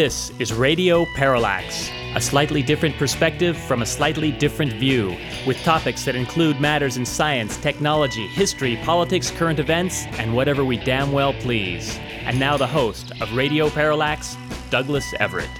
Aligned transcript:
This 0.00 0.32
is 0.38 0.50
Radio 0.54 1.04
Parallax, 1.14 1.90
a 2.14 2.22
slightly 2.22 2.62
different 2.62 2.96
perspective 2.96 3.54
from 3.54 3.82
a 3.82 3.84
slightly 3.84 4.32
different 4.32 4.72
view, 4.72 5.14
with 5.46 5.62
topics 5.62 6.06
that 6.06 6.16
include 6.16 6.58
matters 6.58 6.96
in 6.96 7.04
science, 7.04 7.58
technology, 7.58 8.26
history, 8.28 8.78
politics, 8.82 9.30
current 9.30 9.58
events, 9.58 10.06
and 10.12 10.34
whatever 10.34 10.64
we 10.64 10.78
damn 10.78 11.12
well 11.12 11.34
please. 11.34 11.98
And 12.24 12.40
now 12.40 12.56
the 12.56 12.66
host 12.66 13.12
of 13.20 13.30
Radio 13.34 13.68
Parallax, 13.68 14.38
Douglas 14.70 15.12
Everett. 15.20 15.50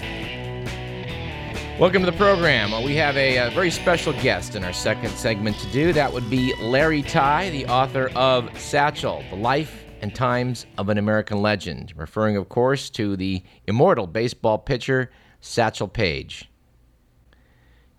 Welcome 1.78 2.02
to 2.02 2.10
the 2.10 2.16
program. 2.16 2.72
Uh, 2.72 2.80
we 2.80 2.96
have 2.96 3.18
a, 3.18 3.36
a, 3.36 3.50
very 3.50 3.70
special 3.70 4.14
guest 4.22 4.54
in 4.54 4.64
our 4.64 4.72
second 4.72 5.10
segment 5.10 5.58
to 5.58 5.66
do. 5.70 5.92
That 5.92 6.14
would 6.14 6.30
be 6.30 6.54
Larry 6.62 7.02
Tye, 7.02 7.50
the 7.50 7.66
author 7.66 8.10
of 8.16 8.58
Satchel, 8.58 9.22
The 9.28 9.36
Life 9.36 9.84
and 10.00 10.14
Times 10.14 10.66
of 10.78 10.88
an 10.88 10.98
American 10.98 11.42
Legend, 11.42 11.92
referring, 11.96 12.36
of 12.36 12.48
course, 12.48 12.90
to 12.90 13.16
the 13.16 13.42
immortal 13.66 14.06
baseball 14.06 14.58
pitcher 14.58 15.10
Satchel 15.40 15.88
Paige. 15.88 16.48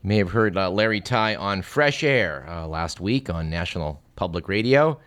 You 0.03 0.07
may 0.07 0.17
have 0.17 0.31
heard 0.31 0.57
uh, 0.57 0.69
Larry 0.69 1.01
Tye 1.01 1.35
on 1.35 1.61
Fresh 1.61 2.03
Air 2.03 2.45
uh, 2.49 2.67
last 2.67 2.99
week 2.99 3.29
on 3.29 3.49
National 3.49 4.01
Public 4.15 4.47
Radio. 4.47 4.99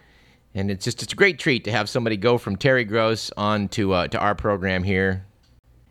And 0.54 0.70
it's 0.70 0.84
just 0.84 1.02
it's 1.02 1.12
a 1.12 1.16
great 1.16 1.38
treat 1.38 1.64
to 1.64 1.72
have 1.72 1.88
somebody 1.88 2.16
go 2.16 2.38
from 2.38 2.56
Terry 2.56 2.84
Gross 2.84 3.30
on 3.36 3.68
to, 3.68 3.92
uh, 3.92 4.08
to 4.08 4.18
our 4.18 4.36
program 4.36 4.84
here. 4.84 5.26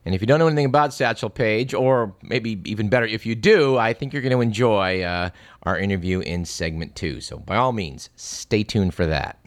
And 0.05 0.13
if 0.13 0.21
you 0.21 0.27
don't 0.27 0.39
know 0.39 0.47
anything 0.47 0.65
about 0.65 0.93
Satchel 0.93 1.29
Paige, 1.29 1.73
or 1.73 2.13
maybe 2.21 2.61
even 2.65 2.89
better, 2.89 3.05
if 3.05 3.25
you 3.25 3.35
do, 3.35 3.77
I 3.77 3.93
think 3.93 4.11
you're 4.11 4.21
going 4.21 4.33
to 4.33 4.41
enjoy 4.41 5.01
uh, 5.01 5.29
our 5.63 5.77
interview 5.77 6.19
in 6.19 6.43
segment 6.45 6.95
two. 6.95 7.21
So 7.21 7.37
by 7.37 7.55
all 7.55 7.71
means, 7.71 8.09
stay 8.15 8.63
tuned 8.63 8.93
for 8.93 9.05
that. 9.05 9.39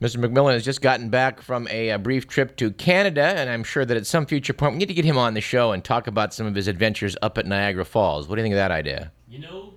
Mr. 0.00 0.24
McMillan 0.24 0.52
has 0.52 0.64
just 0.64 0.80
gotten 0.80 1.08
back 1.08 1.42
from 1.42 1.66
a, 1.68 1.88
a, 1.88 1.98
brief 1.98 2.28
trip 2.28 2.56
to 2.56 2.70
Canada, 2.70 3.22
and 3.22 3.50
I'm 3.50 3.64
sure 3.64 3.84
that 3.84 3.96
at 3.96 4.06
some 4.06 4.26
future 4.26 4.52
point 4.52 4.74
we 4.74 4.78
need 4.78 4.86
to 4.86 4.94
get 4.94 5.04
him 5.04 5.18
on 5.18 5.34
the 5.34 5.40
show 5.40 5.72
and 5.72 5.82
talk 5.82 6.06
about 6.06 6.32
some 6.32 6.46
of 6.46 6.54
his 6.54 6.68
adventures 6.68 7.16
up 7.20 7.36
at 7.36 7.46
Niagara 7.46 7.84
Falls. 7.84 8.28
What 8.28 8.36
do 8.36 8.42
you 8.42 8.44
think 8.44 8.52
of 8.52 8.58
that 8.58 8.70
idea? 8.70 9.10
You 9.28 9.40
know, 9.40 9.74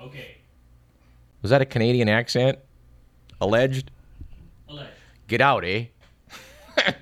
okay. 0.00 0.38
Was 1.42 1.50
that 1.50 1.60
a 1.60 1.66
Canadian 1.66 2.08
accent? 2.08 2.58
Alleged? 3.38 3.90
Alleged. 4.66 4.90
Get 5.28 5.42
out, 5.42 5.62
eh? 5.62 5.86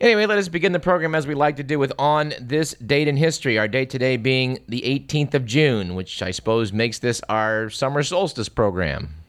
anyway, 0.00 0.24
let 0.24 0.38
us 0.38 0.48
begin 0.48 0.72
the 0.72 0.80
program 0.80 1.14
as 1.14 1.26
we 1.26 1.34
like 1.34 1.56
to 1.56 1.62
do 1.62 1.78
with 1.78 1.92
On 1.98 2.32
This 2.40 2.72
Date 2.74 3.08
in 3.08 3.18
History. 3.18 3.58
Our 3.58 3.68
date 3.68 3.90
today 3.90 4.16
being 4.16 4.58
the 4.68 4.80
18th 4.80 5.34
of 5.34 5.44
June, 5.44 5.94
which 5.94 6.22
I 6.22 6.30
suppose 6.30 6.72
makes 6.72 6.98
this 6.98 7.20
our 7.28 7.68
summer 7.68 8.02
solstice 8.02 8.48
program 8.48 9.21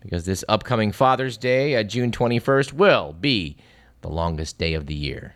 because 0.00 0.24
this 0.24 0.44
upcoming 0.48 0.92
Father's 0.92 1.36
Day, 1.36 1.76
uh, 1.76 1.82
June 1.82 2.10
21st, 2.10 2.72
will 2.72 3.14
be 3.20 3.56
the 4.00 4.08
longest 4.08 4.58
day 4.58 4.74
of 4.74 4.86
the 4.86 4.94
year. 4.94 5.34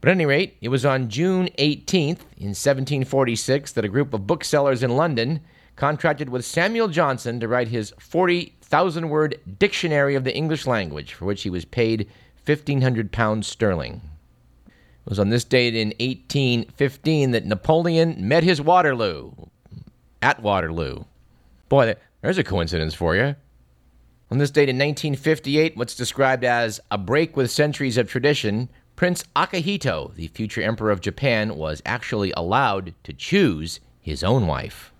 But 0.00 0.08
at 0.08 0.12
any 0.12 0.26
rate, 0.26 0.56
it 0.60 0.68
was 0.68 0.86
on 0.86 1.08
June 1.10 1.48
18th 1.58 2.22
in 2.38 2.54
1746 2.54 3.72
that 3.72 3.84
a 3.84 3.88
group 3.88 4.14
of 4.14 4.26
booksellers 4.26 4.82
in 4.82 4.96
London 4.96 5.40
contracted 5.76 6.28
with 6.28 6.44
Samuel 6.44 6.88
Johnson 6.88 7.40
to 7.40 7.48
write 7.48 7.68
his 7.68 7.92
40,000 7.98 9.08
word 9.08 9.38
Dictionary 9.58 10.14
of 10.14 10.24
the 10.24 10.34
English 10.34 10.66
Language, 10.66 11.14
for 11.14 11.26
which 11.26 11.42
he 11.42 11.50
was 11.50 11.64
paid 11.64 12.08
1,500 12.46 13.12
pounds 13.12 13.46
sterling. 13.46 14.00
It 14.66 15.08
was 15.08 15.18
on 15.18 15.30
this 15.30 15.44
date 15.44 15.74
in 15.74 15.88
1815 15.98 17.32
that 17.32 17.46
Napoleon 17.46 18.16
met 18.26 18.44
his 18.44 18.60
Waterloo. 18.60 19.32
At 20.22 20.42
Waterloo. 20.42 21.04
Boy, 21.68 21.94
there's 22.20 22.38
a 22.38 22.44
coincidence 22.44 22.94
for 22.94 23.16
you. 23.16 23.34
On 24.32 24.38
this 24.38 24.52
date 24.52 24.68
in 24.68 24.76
1958, 24.76 25.76
what's 25.76 25.96
described 25.96 26.44
as 26.44 26.78
a 26.88 26.96
break 26.96 27.36
with 27.36 27.50
centuries 27.50 27.98
of 27.98 28.08
tradition, 28.08 28.70
Prince 28.94 29.24
Akihito, 29.34 30.14
the 30.14 30.28
future 30.28 30.62
emperor 30.62 30.92
of 30.92 31.00
Japan, 31.00 31.56
was 31.56 31.82
actually 31.84 32.32
allowed 32.36 32.94
to 33.02 33.12
choose 33.12 33.80
his 33.98 34.22
own 34.22 34.46
wife. 34.46 34.92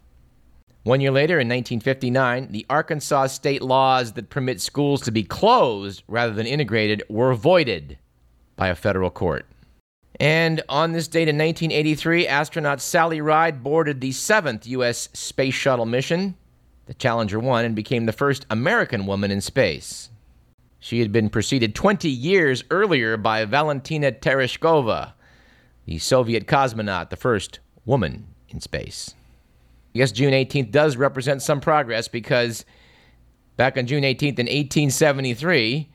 One 0.82 1.00
year 1.00 1.12
later, 1.12 1.34
in 1.34 1.46
1959, 1.46 2.50
the 2.50 2.66
Arkansas 2.68 3.28
state 3.28 3.62
laws 3.62 4.14
that 4.14 4.30
permit 4.30 4.60
schools 4.60 5.00
to 5.02 5.12
be 5.12 5.22
closed 5.22 6.02
rather 6.08 6.32
than 6.32 6.46
integrated 6.46 7.04
were 7.08 7.34
voided 7.34 7.98
by 8.56 8.66
a 8.66 8.74
federal 8.74 9.10
court. 9.10 9.46
And 10.18 10.60
on 10.68 10.90
this 10.90 11.06
date 11.06 11.28
in 11.28 11.38
1983, 11.38 12.26
astronaut 12.26 12.80
Sally 12.80 13.20
Ride 13.20 13.62
boarded 13.62 14.00
the 14.00 14.10
seventh 14.10 14.66
U.S. 14.66 15.08
Space 15.12 15.54
Shuttle 15.54 15.86
mission 15.86 16.34
the 16.90 16.94
Challenger 16.94 17.38
1 17.38 17.64
and 17.64 17.76
became 17.76 18.06
the 18.06 18.12
first 18.12 18.44
American 18.50 19.06
woman 19.06 19.30
in 19.30 19.40
space. 19.40 20.10
She 20.80 20.98
had 20.98 21.12
been 21.12 21.30
preceded 21.30 21.72
20 21.72 22.08
years 22.08 22.64
earlier 22.68 23.16
by 23.16 23.44
Valentina 23.44 24.10
Tereshkova, 24.10 25.12
the 25.84 25.98
Soviet 25.98 26.48
cosmonaut, 26.48 27.10
the 27.10 27.16
first 27.16 27.60
woman 27.84 28.26
in 28.48 28.58
space. 28.58 29.14
Guess 29.94 30.10
June 30.10 30.32
18th 30.32 30.72
does 30.72 30.96
represent 30.96 31.42
some 31.42 31.60
progress 31.60 32.08
because 32.08 32.64
back 33.56 33.78
on 33.78 33.86
June 33.86 34.02
18th 34.02 34.40
in 34.40 34.46
1873, 34.46 35.88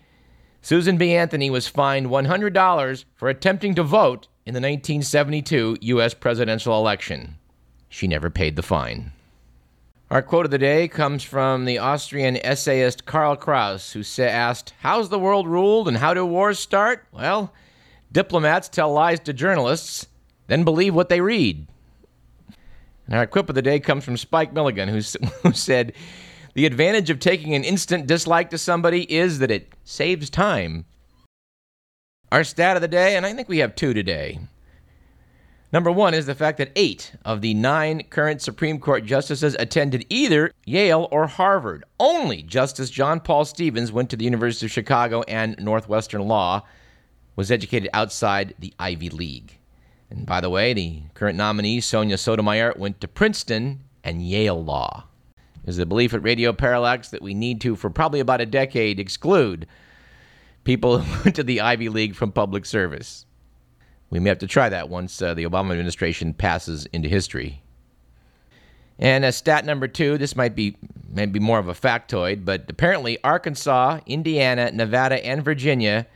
Susan 0.61 0.95
B. 0.95 1.13
Anthony 1.13 1.49
was 1.49 1.67
fined 1.67 2.07
$100 2.07 3.05
for 3.15 3.27
attempting 3.27 3.75
to 3.75 3.83
vote 3.83 4.29
in 4.45 4.53
the 4.53 4.61
1972 4.61 5.75
U.S. 5.81 6.13
presidential 6.13 6.79
election. 6.79 7.35
She 7.89 8.07
never 8.07 8.29
paid 8.29 8.55
the 8.55 8.63
fine. 8.63 9.11
Our 10.11 10.21
quote 10.21 10.45
of 10.45 10.51
the 10.51 10.59
day 10.59 10.87
comes 10.87 11.23
from 11.23 11.65
the 11.65 11.79
Austrian 11.79 12.37
essayist 12.37 13.05
Karl 13.05 13.35
Kraus, 13.35 13.93
who 13.93 14.03
asked, 14.21 14.71
How's 14.81 15.09
the 15.09 15.17
world 15.17 15.47
ruled 15.47 15.87
and 15.87 15.97
how 15.97 16.13
do 16.13 16.23
wars 16.23 16.59
start? 16.59 17.07
Well, 17.11 17.51
diplomats 18.11 18.69
tell 18.69 18.93
lies 18.93 19.19
to 19.21 19.33
journalists, 19.33 20.05
then 20.45 20.63
believe 20.63 20.93
what 20.93 21.09
they 21.09 21.21
read. 21.21 21.65
And 23.07 23.15
our 23.15 23.25
quip 23.25 23.49
of 23.49 23.55
the 23.55 23.63
day 23.63 23.79
comes 23.79 24.03
from 24.03 24.15
Spike 24.15 24.53
Milligan, 24.53 24.89
who, 24.89 25.01
who 25.41 25.53
said, 25.53 25.93
The 26.53 26.67
advantage 26.67 27.09
of 27.09 27.19
taking 27.19 27.55
an 27.55 27.63
instant 27.63 28.05
dislike 28.05 28.51
to 28.51 28.59
somebody 28.59 29.11
is 29.11 29.39
that 29.39 29.49
it 29.49 29.73
saves 29.83 30.29
time. 30.29 30.85
Our 32.31 32.43
stat 32.43 32.77
of 32.77 32.83
the 32.83 32.87
day, 32.87 33.15
and 33.15 33.25
I 33.25 33.33
think 33.33 33.49
we 33.49 33.57
have 33.57 33.73
two 33.73 33.95
today. 33.95 34.39
Number 35.75 35.91
one 35.91 36.13
is 36.13 36.25
the 36.25 36.35
fact 36.35 36.57
that 36.59 36.71
eight 36.77 37.11
of 37.25 37.41
the 37.41 37.53
nine 37.53 38.03
current 38.03 38.41
Supreme 38.41 38.79
Court 38.79 39.03
justices 39.03 39.57
attended 39.59 40.05
either 40.09 40.49
Yale 40.65 41.09
or 41.11 41.27
Harvard. 41.27 41.83
Only 41.99 42.43
Justice 42.43 42.89
John 42.89 43.19
Paul 43.19 43.43
Stevens 43.43 43.91
went 43.91 44.09
to 44.11 44.15
the 44.15 44.23
University 44.23 44.67
of 44.67 44.71
Chicago 44.71 45.23
and 45.23 45.59
Northwestern 45.59 46.29
Law, 46.29 46.63
was 47.35 47.51
educated 47.51 47.89
outside 47.93 48.53
the 48.57 48.73
Ivy 48.79 49.09
League. 49.09 49.57
And 50.09 50.25
by 50.25 50.39
the 50.39 50.49
way, 50.49 50.73
the 50.73 51.01
current 51.13 51.37
nominee, 51.37 51.81
Sonia 51.81 52.17
Sotomayor, 52.17 52.75
went 52.77 53.01
to 53.01 53.09
Princeton 53.09 53.81
and 54.01 54.25
Yale 54.25 54.63
Law. 54.63 55.03
There's 55.65 55.77
a 55.77 55.85
belief 55.85 56.13
at 56.13 56.23
Radio 56.23 56.53
Parallax 56.53 57.09
that 57.09 57.21
we 57.21 57.33
need 57.33 57.59
to, 57.59 57.75
for 57.75 57.89
probably 57.89 58.21
about 58.21 58.39
a 58.39 58.45
decade, 58.45 58.97
exclude 58.97 59.67
people 60.63 60.99
who 60.99 61.23
went 61.25 61.35
to 61.35 61.43
the 61.43 61.59
Ivy 61.59 61.89
League 61.89 62.15
from 62.15 62.31
public 62.31 62.65
service. 62.65 63.25
We 64.15 64.21
may 64.21 64.29
have 64.29 64.39
to 64.39 64.47
try 64.47 64.69
that 64.69 64.87
once 64.87 65.21
uh, 65.21 65.33
the 65.33 65.43
Obama 65.43 65.71
administration 65.71 66.33
passes 66.33 66.85
into 66.93 67.09
history. 67.09 67.61
And 68.97 69.25
as 69.25 69.35
stat 69.35 69.65
number 69.65 69.89
two, 69.89 70.17
this 70.17 70.37
might 70.37 70.55
be 70.55 70.77
maybe 71.09 71.37
more 71.37 71.59
of 71.59 71.67
a 71.67 71.73
factoid, 71.73 72.45
but 72.45 72.63
apparently 72.69 73.21
Arkansas, 73.25 73.99
Indiana, 74.05 74.71
Nevada, 74.71 75.25
and 75.25 75.43
Virginia 75.43 76.07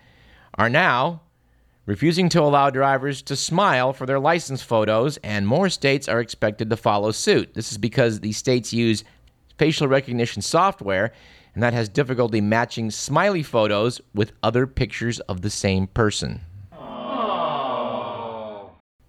are 0.57 0.69
now 0.69 1.23
refusing 1.85 2.29
to 2.29 2.41
allow 2.41 2.69
drivers 2.69 3.21
to 3.23 3.35
smile 3.35 3.91
for 3.91 4.05
their 4.05 4.17
license 4.17 4.61
photos, 4.61 5.17
and 5.17 5.45
more 5.45 5.67
states 5.67 6.07
are 6.07 6.21
expected 6.21 6.69
to 6.69 6.77
follow 6.77 7.11
suit. 7.11 7.53
This 7.53 7.69
is 7.69 7.77
because 7.77 8.21
these 8.21 8.37
states 8.37 8.71
use 8.71 9.03
facial 9.57 9.89
recognition 9.89 10.41
software, 10.41 11.11
and 11.53 11.61
that 11.61 11.73
has 11.73 11.89
difficulty 11.89 12.39
matching 12.39 12.91
smiley 12.91 13.43
photos 13.43 13.99
with 14.15 14.31
other 14.41 14.65
pictures 14.65 15.19
of 15.19 15.41
the 15.41 15.49
same 15.49 15.85
person. 15.87 16.39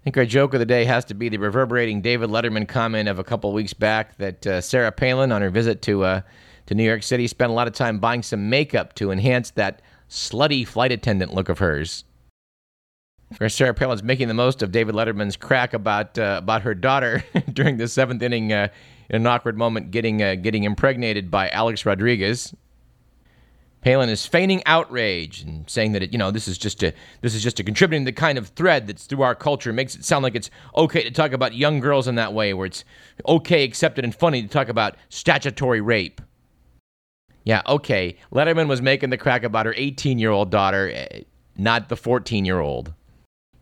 I 0.01 0.03
think 0.03 0.17
our 0.17 0.25
joke 0.25 0.55
of 0.55 0.59
the 0.59 0.65
day 0.65 0.85
has 0.85 1.05
to 1.05 1.13
be 1.13 1.29
the 1.29 1.37
reverberating 1.37 2.01
David 2.01 2.31
Letterman 2.31 2.67
comment 2.67 3.07
of 3.07 3.19
a 3.19 3.23
couple 3.23 3.53
weeks 3.53 3.73
back 3.73 4.17
that 4.17 4.47
uh, 4.47 4.59
Sarah 4.59 4.91
Palin, 4.91 5.31
on 5.31 5.43
her 5.43 5.51
visit 5.51 5.83
to 5.83 6.03
uh, 6.03 6.21
to 6.65 6.73
New 6.73 6.83
York 6.83 7.03
City, 7.03 7.27
spent 7.27 7.51
a 7.51 7.53
lot 7.53 7.67
of 7.67 7.73
time 7.73 7.99
buying 7.99 8.23
some 8.23 8.49
makeup 8.49 8.95
to 8.95 9.11
enhance 9.11 9.51
that 9.51 9.83
slutty 10.09 10.67
flight 10.67 10.91
attendant 10.91 11.35
look 11.35 11.49
of 11.49 11.59
hers. 11.59 12.03
Course, 13.37 13.53
Sarah 13.53 13.75
Palin's 13.75 14.01
making 14.01 14.27
the 14.27 14.33
most 14.33 14.63
of 14.63 14.71
David 14.71 14.95
Letterman's 14.95 15.37
crack 15.37 15.73
about 15.75 16.17
uh, 16.17 16.39
about 16.41 16.63
her 16.63 16.73
daughter 16.73 17.23
during 17.53 17.77
the 17.77 17.87
seventh 17.87 18.23
inning 18.23 18.51
uh, 18.51 18.69
in 19.07 19.17
an 19.17 19.27
awkward 19.27 19.55
moment, 19.55 19.91
getting 19.91 20.23
uh, 20.23 20.33
getting 20.33 20.63
impregnated 20.63 21.29
by 21.29 21.47
Alex 21.49 21.85
Rodriguez. 21.85 22.55
Palin 23.81 24.09
is 24.09 24.25
feigning 24.27 24.61
outrage 24.65 25.41
and 25.41 25.67
saying 25.69 25.93
that 25.93 26.03
it, 26.03 26.11
you 26.11 26.17
know 26.19 26.29
this 26.31 26.47
is 26.47 26.57
just 26.57 26.83
a 26.83 26.93
this 27.21 27.33
is 27.33 27.41
just 27.41 27.59
a 27.59 27.63
contributing 27.63 28.05
the 28.05 28.11
kind 28.11 28.37
of 28.37 28.49
thread 28.49 28.87
that's 28.87 29.05
through 29.05 29.23
our 29.23 29.35
culture 29.35 29.73
makes 29.73 29.95
it 29.95 30.05
sound 30.05 30.23
like 30.23 30.35
it's 30.35 30.51
okay 30.75 31.03
to 31.03 31.11
talk 31.11 31.31
about 31.31 31.55
young 31.55 31.79
girls 31.79 32.07
in 32.07 32.15
that 32.15 32.33
way, 32.33 32.53
where 32.53 32.67
it's 32.67 32.83
okay, 33.27 33.63
accepted, 33.63 34.03
and 34.03 34.13
funny 34.15 34.41
to 34.43 34.47
talk 34.47 34.69
about 34.69 34.95
statutory 35.09 35.81
rape. 35.81 36.21
Yeah, 37.43 37.63
okay. 37.67 38.17
Letterman 38.31 38.67
was 38.67 38.81
making 38.83 39.09
the 39.09 39.17
crack 39.17 39.43
about 39.43 39.65
her 39.65 39.73
18 39.75 40.19
year 40.19 40.29
old 40.31 40.51
daughter, 40.51 40.91
eh, 40.93 41.21
not 41.57 41.89
the 41.89 41.97
14 41.97 42.45
year 42.45 42.59
old. 42.59 42.93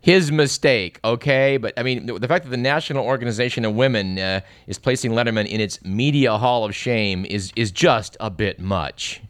his 0.02 0.32
mistake, 0.32 0.98
okay? 1.04 1.56
But 1.56 1.74
I 1.78 1.82
mean, 1.82 2.06
the 2.06 2.28
fact 2.28 2.44
that 2.44 2.50
the 2.50 2.56
National 2.56 3.04
Organization 3.04 3.64
of 3.64 3.74
Women 3.74 4.18
uh, 4.18 4.40
is 4.66 4.78
placing 4.78 5.12
Letterman 5.12 5.46
in 5.46 5.60
its 5.60 5.82
media 5.84 6.36
hall 6.38 6.64
of 6.64 6.74
shame 6.74 7.24
is 7.26 7.52
is 7.56 7.70
just 7.70 8.16
a 8.20 8.30
bit 8.30 8.60
much. 8.60 9.22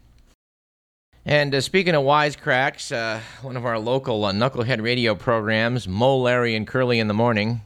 And 1.25 1.55
uh, 1.55 1.61
speaking 1.61 1.95
of 1.95 2.03
wisecracks, 2.03 2.95
uh, 2.95 3.21
one 3.43 3.57
of 3.57 3.67
our 3.67 3.79
local 3.79 4.25
uh, 4.25 4.33
Knucklehead 4.33 4.83
radio 4.83 5.15
programs, 5.15 5.87
Mo, 5.87 6.17
Larry, 6.17 6.55
and 6.55 6.67
Curly 6.67 6.99
in 6.99 7.09
the 7.09 7.15
morning. 7.15 7.61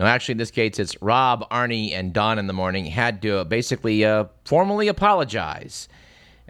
No, 0.00 0.06
actually, 0.06 0.32
in 0.32 0.38
this 0.38 0.50
case, 0.50 0.80
it's 0.80 1.00
Rob, 1.00 1.48
Arnie, 1.50 1.92
and 1.92 2.12
Don 2.12 2.38
in 2.38 2.48
the 2.48 2.52
morning 2.52 2.86
had 2.86 3.22
to 3.22 3.38
uh, 3.38 3.44
basically 3.44 4.04
uh, 4.04 4.24
formally 4.44 4.88
apologize 4.88 5.88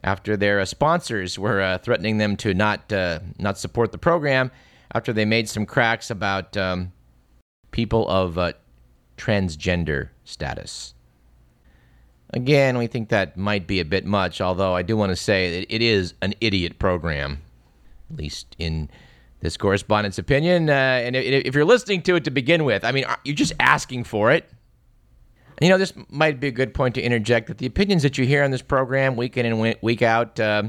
after 0.03 0.37
their 0.37 0.65
sponsors 0.65 1.39
were 1.39 1.79
threatening 1.83 2.19
them 2.19 2.37
to 2.37 2.55
not 2.55 2.91
not 3.39 3.59
support 3.59 3.93
the 3.93 3.99
program 3.99 4.51
after 4.95 5.13
they 5.13 5.25
made 5.25 5.49
some 5.49 5.67
cracks 5.67 6.11
about 6.11 6.57
um, 6.57 6.93
people 7.71 8.09
of 8.09 8.39
uh, 8.39 8.53
transgender 9.19 10.11
status. 10.25 10.95
Again, 12.31 12.79
we 12.79 12.87
think 12.87 13.11
that 13.11 13.37
might 13.37 13.67
be 13.67 13.81
a 13.81 13.85
bit 13.85 14.05
much, 14.05 14.41
although 14.41 14.75
I 14.75 14.83
do 14.83 14.97
want 14.97 15.11
to 15.11 15.17
say 15.17 15.61
that 15.61 15.75
it 15.75 15.83
is 15.83 16.15
an 16.21 16.35
idiot 16.41 16.79
program, 16.79 17.43
at 18.11 18.17
least 18.17 18.57
in 18.59 18.91
this 19.41 19.57
correspondent's 19.57 20.19
opinion. 20.19 20.69
Uh, 20.69 20.73
and 20.73 21.15
if 21.15 21.55
you're 21.55 21.65
listening 21.65 22.03
to 22.03 22.17
it 22.17 22.25
to 22.25 22.31
begin 22.31 22.65
with, 22.65 22.85
I 22.85 22.93
mean, 22.93 23.05
you're 23.25 23.37
just 23.37 23.53
asking 23.61 24.05
for 24.05 24.33
it. 24.33 24.51
You 25.61 25.69
know, 25.69 25.79
this 25.79 25.93
might 26.09 26.41
be 26.41 26.49
a 26.49 26.53
good 26.53 26.75
point 26.75 26.97
to 26.97 27.03
interject 27.03 27.47
that 27.47 27.59
the 27.59 27.67
opinions 27.67 28.03
that 28.03 28.19
you 28.19 28.27
hear 28.27 28.43
on 28.43 28.51
this 28.51 28.63
program 28.63 29.15
week 29.15 29.37
in 29.37 29.47
and 29.47 29.77
week 29.81 30.03
out 30.03 30.41
uh, 30.41 30.65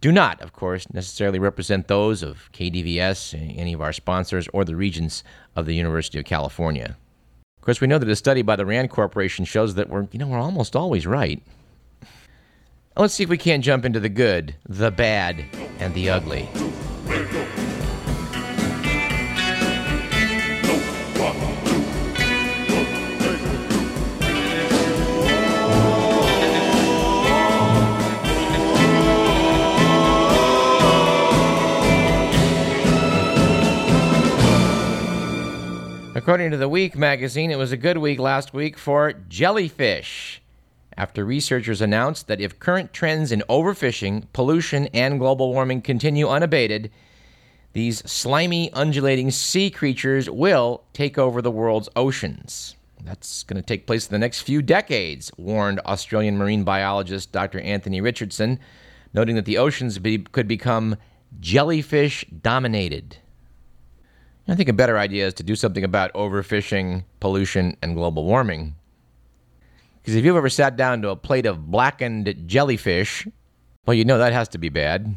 do 0.00 0.10
not, 0.10 0.40
of 0.40 0.52
course, 0.52 0.92
necessarily 0.92 1.38
represent 1.38 1.86
those 1.86 2.22
of 2.22 2.50
KDVS, 2.52 3.56
any 3.56 3.72
of 3.72 3.80
our 3.80 3.92
sponsors, 3.92 4.48
or 4.52 4.64
the 4.64 4.74
regents 4.74 5.22
of 5.54 5.66
the 5.66 5.74
University 5.74 6.18
of 6.18 6.24
California. 6.24 6.96
Of 7.64 7.66
course, 7.66 7.80
we 7.80 7.86
know 7.86 7.96
that 7.96 8.10
a 8.10 8.14
study 8.14 8.42
by 8.42 8.56
the 8.56 8.66
Rand 8.66 8.90
Corporation 8.90 9.46
shows 9.46 9.76
that 9.76 9.88
we're, 9.88 10.06
you 10.12 10.18
know, 10.18 10.26
we're 10.26 10.38
almost 10.38 10.76
always 10.76 11.06
right. 11.06 11.42
Let's 12.94 13.14
see 13.14 13.22
if 13.22 13.30
we 13.30 13.38
can't 13.38 13.64
jump 13.64 13.86
into 13.86 14.00
the 14.00 14.10
good, 14.10 14.54
the 14.68 14.90
bad, 14.90 15.46
and 15.78 15.94
the 15.94 16.10
ugly. 16.10 16.46
According 36.24 36.52
to 36.52 36.56
the 36.56 36.70
Week 36.70 36.96
magazine, 36.96 37.50
it 37.50 37.58
was 37.58 37.70
a 37.70 37.76
good 37.76 37.98
week 37.98 38.18
last 38.18 38.54
week 38.54 38.78
for 38.78 39.12
jellyfish. 39.12 40.40
After 40.96 41.22
researchers 41.22 41.82
announced 41.82 42.28
that 42.28 42.40
if 42.40 42.58
current 42.58 42.94
trends 42.94 43.30
in 43.30 43.42
overfishing, 43.46 44.24
pollution, 44.32 44.86
and 44.94 45.18
global 45.18 45.52
warming 45.52 45.82
continue 45.82 46.26
unabated, 46.26 46.90
these 47.74 47.98
slimy, 48.10 48.72
undulating 48.72 49.30
sea 49.30 49.70
creatures 49.70 50.30
will 50.30 50.84
take 50.94 51.18
over 51.18 51.42
the 51.42 51.50
world's 51.50 51.90
oceans. 51.94 52.74
That's 53.04 53.42
going 53.42 53.60
to 53.60 53.66
take 53.66 53.86
place 53.86 54.06
in 54.06 54.12
the 54.12 54.18
next 54.18 54.40
few 54.40 54.62
decades, 54.62 55.30
warned 55.36 55.80
Australian 55.80 56.38
marine 56.38 56.64
biologist 56.64 57.32
Dr. 57.32 57.60
Anthony 57.60 58.00
Richardson, 58.00 58.58
noting 59.12 59.36
that 59.36 59.44
the 59.44 59.58
oceans 59.58 59.98
be- 59.98 60.16
could 60.32 60.48
become 60.48 60.96
jellyfish 61.38 62.24
dominated. 62.40 63.18
I 64.46 64.54
think 64.54 64.68
a 64.68 64.74
better 64.74 64.98
idea 64.98 65.26
is 65.26 65.34
to 65.34 65.42
do 65.42 65.56
something 65.56 65.84
about 65.84 66.12
overfishing, 66.12 67.04
pollution, 67.18 67.76
and 67.82 67.94
global 67.94 68.24
warming. 68.24 68.74
Because 70.02 70.16
if 70.16 70.24
you've 70.24 70.36
ever 70.36 70.50
sat 70.50 70.76
down 70.76 71.00
to 71.02 71.08
a 71.08 71.16
plate 71.16 71.46
of 71.46 71.70
blackened 71.70 72.44
jellyfish, 72.46 73.26
well, 73.86 73.94
you 73.94 74.04
know 74.04 74.18
that 74.18 74.34
has 74.34 74.48
to 74.50 74.58
be 74.58 74.68
bad. 74.68 75.14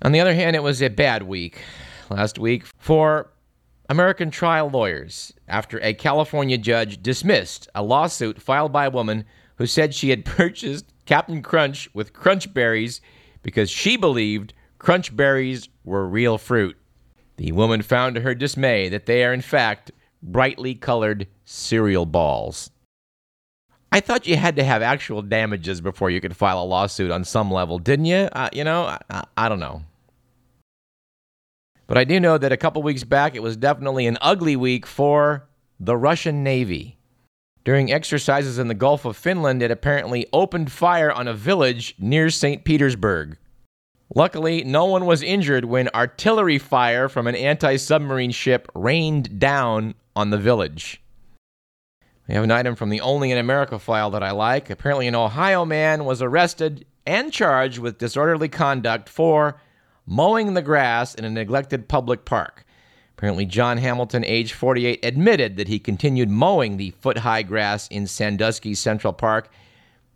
On 0.00 0.12
the 0.12 0.20
other 0.20 0.34
hand, 0.34 0.56
it 0.56 0.62
was 0.62 0.82
a 0.82 0.88
bad 0.88 1.24
week 1.24 1.60
last 2.08 2.38
week 2.38 2.64
for 2.78 3.30
American 3.90 4.30
trial 4.30 4.70
lawyers 4.70 5.34
after 5.46 5.78
a 5.82 5.92
California 5.92 6.56
judge 6.56 7.02
dismissed 7.02 7.68
a 7.74 7.82
lawsuit 7.82 8.40
filed 8.40 8.72
by 8.72 8.86
a 8.86 8.90
woman 8.90 9.24
who 9.56 9.66
said 9.66 9.94
she 9.94 10.08
had 10.08 10.24
purchased 10.24 10.86
Captain 11.04 11.42
Crunch 11.42 11.90
with 11.92 12.14
crunch 12.14 12.54
berries 12.54 13.02
because 13.42 13.68
she 13.68 13.98
believed 13.98 14.54
crunch 14.78 15.14
berries 15.14 15.68
were 15.84 16.08
real 16.08 16.38
fruit. 16.38 16.76
The 17.42 17.50
woman 17.50 17.82
found 17.82 18.14
to 18.14 18.20
her 18.20 18.36
dismay 18.36 18.88
that 18.90 19.06
they 19.06 19.24
are, 19.24 19.32
in 19.32 19.40
fact, 19.40 19.90
brightly 20.22 20.76
colored 20.76 21.26
cereal 21.44 22.06
balls. 22.06 22.70
I 23.90 23.98
thought 23.98 24.28
you 24.28 24.36
had 24.36 24.54
to 24.54 24.64
have 24.64 24.80
actual 24.80 25.22
damages 25.22 25.80
before 25.80 26.08
you 26.08 26.20
could 26.20 26.36
file 26.36 26.62
a 26.62 26.64
lawsuit 26.64 27.10
on 27.10 27.24
some 27.24 27.50
level, 27.50 27.80
didn't 27.80 28.04
you? 28.04 28.28
Uh, 28.30 28.48
you 28.52 28.62
know, 28.62 28.96
I, 29.10 29.24
I 29.36 29.48
don't 29.48 29.58
know. 29.58 29.82
But 31.88 31.98
I 31.98 32.04
do 32.04 32.20
know 32.20 32.38
that 32.38 32.52
a 32.52 32.56
couple 32.56 32.80
weeks 32.80 33.02
back 33.02 33.34
it 33.34 33.42
was 33.42 33.56
definitely 33.56 34.06
an 34.06 34.18
ugly 34.20 34.54
week 34.54 34.86
for 34.86 35.48
the 35.80 35.96
Russian 35.96 36.44
Navy. 36.44 36.96
During 37.64 37.90
exercises 37.92 38.60
in 38.60 38.68
the 38.68 38.74
Gulf 38.74 39.04
of 39.04 39.16
Finland, 39.16 39.62
it 39.62 39.72
apparently 39.72 40.28
opened 40.32 40.70
fire 40.70 41.10
on 41.10 41.26
a 41.26 41.34
village 41.34 41.96
near 41.98 42.30
St. 42.30 42.62
Petersburg. 42.62 43.36
Luckily, 44.14 44.62
no 44.64 44.84
one 44.84 45.06
was 45.06 45.22
injured 45.22 45.64
when 45.64 45.88
artillery 45.94 46.58
fire 46.58 47.08
from 47.08 47.26
an 47.26 47.34
anti 47.34 47.76
submarine 47.76 48.30
ship 48.30 48.68
rained 48.74 49.38
down 49.38 49.94
on 50.14 50.30
the 50.30 50.38
village. 50.38 51.02
We 52.28 52.34
have 52.34 52.44
an 52.44 52.50
item 52.50 52.76
from 52.76 52.90
the 52.90 53.00
Only 53.00 53.30
in 53.30 53.38
America 53.38 53.78
file 53.78 54.10
that 54.10 54.22
I 54.22 54.30
like. 54.30 54.70
Apparently, 54.70 55.08
an 55.08 55.14
Ohio 55.14 55.64
man 55.64 56.04
was 56.04 56.20
arrested 56.20 56.84
and 57.06 57.32
charged 57.32 57.78
with 57.78 57.98
disorderly 57.98 58.48
conduct 58.48 59.08
for 59.08 59.60
mowing 60.06 60.54
the 60.54 60.62
grass 60.62 61.14
in 61.14 61.24
a 61.24 61.30
neglected 61.30 61.88
public 61.88 62.24
park. 62.24 62.64
Apparently, 63.16 63.46
John 63.46 63.78
Hamilton, 63.78 64.24
age 64.24 64.52
48, 64.52 65.04
admitted 65.04 65.56
that 65.56 65.68
he 65.68 65.78
continued 65.78 66.28
mowing 66.28 66.76
the 66.76 66.90
foot 66.90 67.18
high 67.18 67.42
grass 67.42 67.88
in 67.88 68.06
Sandusky 68.06 68.74
Central 68.74 69.12
Park, 69.12 69.50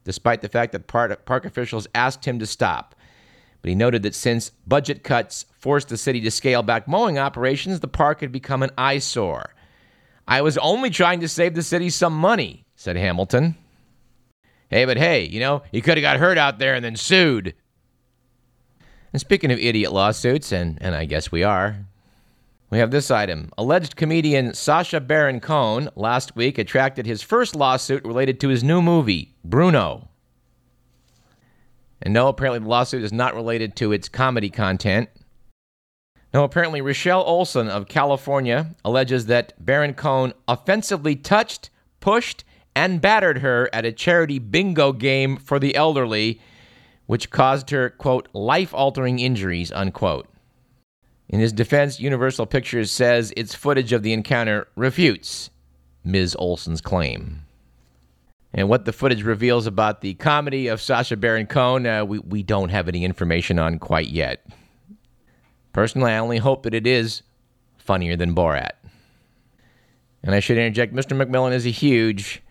despite 0.04 0.42
the 0.42 0.48
fact 0.48 0.72
that 0.72 0.86
park 0.86 1.44
officials 1.44 1.86
asked 1.94 2.24
him 2.24 2.38
to 2.38 2.46
stop. 2.46 2.94
But 3.66 3.70
he 3.70 3.74
noted 3.74 4.04
that 4.04 4.14
since 4.14 4.52
budget 4.64 5.02
cuts 5.02 5.44
forced 5.58 5.88
the 5.88 5.96
city 5.96 6.20
to 6.20 6.30
scale 6.30 6.62
back 6.62 6.86
mowing 6.86 7.18
operations, 7.18 7.80
the 7.80 7.88
park 7.88 8.20
had 8.20 8.30
become 8.30 8.62
an 8.62 8.70
eyesore. 8.78 9.56
I 10.28 10.40
was 10.42 10.56
only 10.58 10.88
trying 10.88 11.18
to 11.18 11.26
save 11.26 11.56
the 11.56 11.64
city 11.64 11.90
some 11.90 12.12
money, 12.12 12.64
said 12.76 12.96
Hamilton. 12.96 13.56
Hey, 14.70 14.84
but 14.84 14.98
hey, 14.98 15.24
you 15.24 15.40
know, 15.40 15.64
he 15.72 15.80
could 15.80 15.98
have 15.98 16.02
got 16.02 16.18
hurt 16.18 16.38
out 16.38 16.60
there 16.60 16.76
and 16.76 16.84
then 16.84 16.94
sued. 16.94 17.54
And 19.12 19.20
speaking 19.20 19.50
of 19.50 19.58
idiot 19.58 19.90
lawsuits, 19.90 20.52
and, 20.52 20.78
and 20.80 20.94
I 20.94 21.04
guess 21.04 21.32
we 21.32 21.42
are, 21.42 21.86
we 22.70 22.78
have 22.78 22.92
this 22.92 23.10
item. 23.10 23.50
Alleged 23.58 23.96
comedian 23.96 24.54
Sacha 24.54 25.00
Baron 25.00 25.40
Cohen 25.40 25.88
last 25.96 26.36
week 26.36 26.56
attracted 26.56 27.04
his 27.04 27.20
first 27.20 27.56
lawsuit 27.56 28.04
related 28.04 28.38
to 28.38 28.48
his 28.48 28.62
new 28.62 28.80
movie, 28.80 29.34
Bruno. 29.44 30.08
And 32.06 32.14
no, 32.14 32.28
apparently 32.28 32.60
the 32.60 32.68
lawsuit 32.68 33.02
is 33.02 33.12
not 33.12 33.34
related 33.34 33.74
to 33.76 33.90
its 33.90 34.08
comedy 34.08 34.48
content. 34.48 35.08
No, 36.32 36.44
apparently 36.44 36.80
Rochelle 36.80 37.24
Olson 37.24 37.68
of 37.68 37.88
California 37.88 38.76
alleges 38.84 39.26
that 39.26 39.54
Baron 39.58 39.92
Cohen 39.92 40.32
offensively 40.46 41.16
touched, 41.16 41.68
pushed, 41.98 42.44
and 42.76 43.00
battered 43.00 43.38
her 43.38 43.68
at 43.72 43.84
a 43.84 43.90
charity 43.90 44.38
bingo 44.38 44.92
game 44.92 45.36
for 45.36 45.58
the 45.58 45.74
elderly, 45.74 46.40
which 47.06 47.30
caused 47.30 47.70
her, 47.70 47.90
quote, 47.90 48.28
life 48.32 48.72
altering 48.72 49.18
injuries, 49.18 49.72
unquote. 49.72 50.28
In 51.28 51.40
his 51.40 51.52
defense, 51.52 51.98
Universal 51.98 52.46
Pictures 52.46 52.92
says 52.92 53.32
its 53.36 53.52
footage 53.52 53.92
of 53.92 54.04
the 54.04 54.12
encounter 54.12 54.68
refutes 54.76 55.50
Ms. 56.04 56.36
Olson's 56.38 56.80
claim. 56.80 57.45
And 58.56 58.70
what 58.70 58.86
the 58.86 58.92
footage 58.92 59.22
reveals 59.22 59.66
about 59.66 60.00
the 60.00 60.14
comedy 60.14 60.68
of 60.68 60.80
Sacha 60.80 61.14
Baron 61.14 61.46
Cohen, 61.46 61.86
uh, 61.86 62.06
we, 62.06 62.20
we 62.20 62.42
don't 62.42 62.70
have 62.70 62.88
any 62.88 63.04
information 63.04 63.58
on 63.58 63.78
quite 63.78 64.08
yet. 64.08 64.46
Personally, 65.74 66.10
I 66.10 66.18
only 66.18 66.38
hope 66.38 66.62
that 66.62 66.72
it 66.72 66.86
is 66.86 67.20
funnier 67.76 68.16
than 68.16 68.34
Borat. 68.34 68.72
And 70.22 70.34
I 70.34 70.40
should 70.40 70.56
interject 70.56 70.94
Mr. 70.94 71.14
McMillan 71.14 71.52
is 71.52 71.66
a 71.66 71.70
huge 71.70 72.42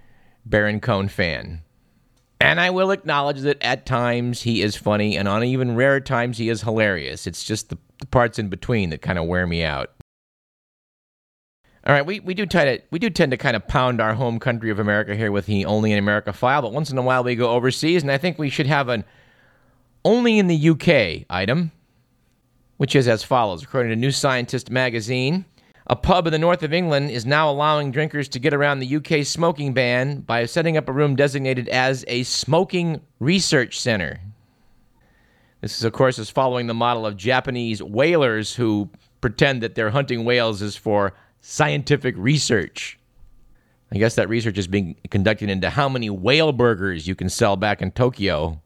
Baron 0.46 0.80
Cohen 0.80 1.08
fan. 1.08 1.64
And 2.40 2.62
I 2.62 2.70
will 2.70 2.92
acknowledge 2.92 3.42
that 3.42 3.58
at 3.64 3.88
times 3.88 4.44
he 4.44 4.62
is 4.62 4.76
funny, 4.76 5.18
and 5.18 5.28
on 5.28 5.44
even 5.44 5.76
rarer 5.76 6.02
times 6.02 6.38
he 6.38 6.50
is 6.50 6.62
hilarious. 6.62 7.26
It's 7.26 7.44
just 7.44 7.70
the, 7.70 7.80
the 7.98 8.06
parts 8.06 8.38
in 8.38 8.50
between 8.50 8.92
that 8.92 9.02
kind 9.02 9.18
of 9.18 9.26
wear 9.26 9.48
me 9.48 9.64
out. 9.64 9.95
All 11.88 11.94
right, 11.94 12.06
we, 12.06 12.20
we 12.20 12.34
do 12.34 12.48
try 12.48 12.66
to 12.66 12.84
we 12.90 12.98
do 12.98 13.12
tend 13.12 13.32
to 13.32 13.38
kind 13.38 13.56
of 13.56 13.68
pound 13.68 14.02
our 14.02 14.16
home 14.16 14.40
country 14.40 14.72
of 14.72 14.80
America 14.80 15.16
here 15.16 15.32
with 15.32 15.46
the 15.46 15.66
only 15.66 15.92
in 15.92 16.00
America 16.00 16.34
file, 16.34 16.64
but 16.64 16.74
once 16.74 16.90
in 16.90 16.98
a 16.98 17.02
while 17.02 17.24
we 17.24 17.36
go 17.36 17.52
overseas, 17.52 18.02
and 18.02 18.12
I 18.12 18.18
think 18.18 18.40
we 18.40 18.50
should 18.50 18.66
have 18.66 18.90
an 18.90 19.04
only 20.04 20.40
in 20.40 20.48
the 20.48 20.70
UK 20.70 21.26
item. 21.30 21.72
which 22.78 22.96
is 22.96 23.08
as 23.08 23.24
follows 23.24 23.64
according 23.64 23.90
to 23.92 23.96
New 23.96 24.12
Scientist 24.12 24.70
magazine. 24.70 25.46
A 25.88 25.96
pub 25.96 26.26
in 26.26 26.34
the 26.34 26.40
north 26.40 26.64
of 26.64 26.74
England 26.74 27.12
is 27.12 27.26
now 27.26 27.50
allowing 27.50 27.92
drinkers 27.92 28.28
to 28.30 28.40
get 28.40 28.54
around 28.56 28.80
the 28.80 28.96
UK 28.96 29.24
smoking 29.24 29.72
ban 29.74 30.22
by 30.22 30.46
setting 30.46 30.78
up 30.78 30.90
a 30.90 30.92
room 30.92 31.16
designated 31.16 31.70
as 31.70 32.04
a 32.08 32.24
smoking 32.24 33.02
research 33.20 33.80
center. 33.80 34.20
This 35.62 35.78
is, 35.78 35.84
of 35.84 35.94
course, 35.94 36.18
is 36.18 36.30
following 36.32 36.66
the 36.68 36.74
model 36.74 37.06
of 37.06 37.18
Japanese 37.18 37.84
whalers 37.84 38.56
who 38.56 38.90
pretend 39.22 39.62
that 39.62 39.76
their 39.76 39.92
hunting 39.92 40.26
whales 40.26 40.62
is 40.64 40.76
for 40.76 41.14
scientific 41.48 42.16
research. 42.18 42.98
I 43.92 44.00
guess 44.00 44.16
that 44.16 44.30
research 44.30 44.58
is 44.58 44.66
being 44.66 44.96
conducted 45.12 45.48
into 45.48 45.70
how 45.70 45.88
many 45.88 46.10
whale 46.10 46.52
burgers 46.52 47.08
you 47.08 47.14
can 47.14 47.30
sell 47.30 47.56
back 47.56 47.84
in 47.84 47.92
Tokyo. 47.92 48.64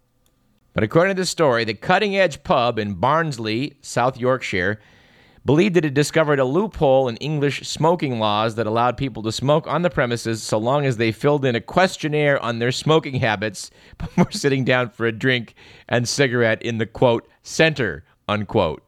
But 0.73 0.85
according 0.85 1.17
to 1.17 1.21
the 1.21 1.25
story, 1.25 1.65
the 1.65 1.73
cutting 1.73 2.15
edge 2.15 2.41
pub 2.43 2.79
in 2.79 2.93
Barnsley, 2.93 3.75
South 3.81 4.17
Yorkshire, 4.17 4.79
believed 5.45 5.75
that 5.75 5.83
it 5.83 5.93
discovered 5.93 6.39
a 6.39 6.45
loophole 6.45 7.09
in 7.09 7.17
English 7.17 7.67
smoking 7.67 8.17
laws 8.17 8.55
that 8.55 8.65
allowed 8.65 8.95
people 8.95 9.23
to 9.23 9.31
smoke 9.33 9.67
on 9.67 9.81
the 9.81 9.89
premises 9.89 10.41
so 10.41 10.57
long 10.57 10.85
as 10.85 10.95
they 10.95 11.11
filled 11.11 11.43
in 11.43 11.55
a 11.55 11.61
questionnaire 11.61 12.41
on 12.41 12.59
their 12.59 12.71
smoking 12.71 13.15
habits 13.15 13.71
before 13.97 14.31
sitting 14.31 14.63
down 14.63 14.89
for 14.89 15.05
a 15.05 15.11
drink 15.11 15.53
and 15.89 16.07
cigarette 16.07 16.61
in 16.61 16.77
the 16.77 16.85
quote 16.85 17.27
center 17.43 18.05
unquote. 18.29 18.83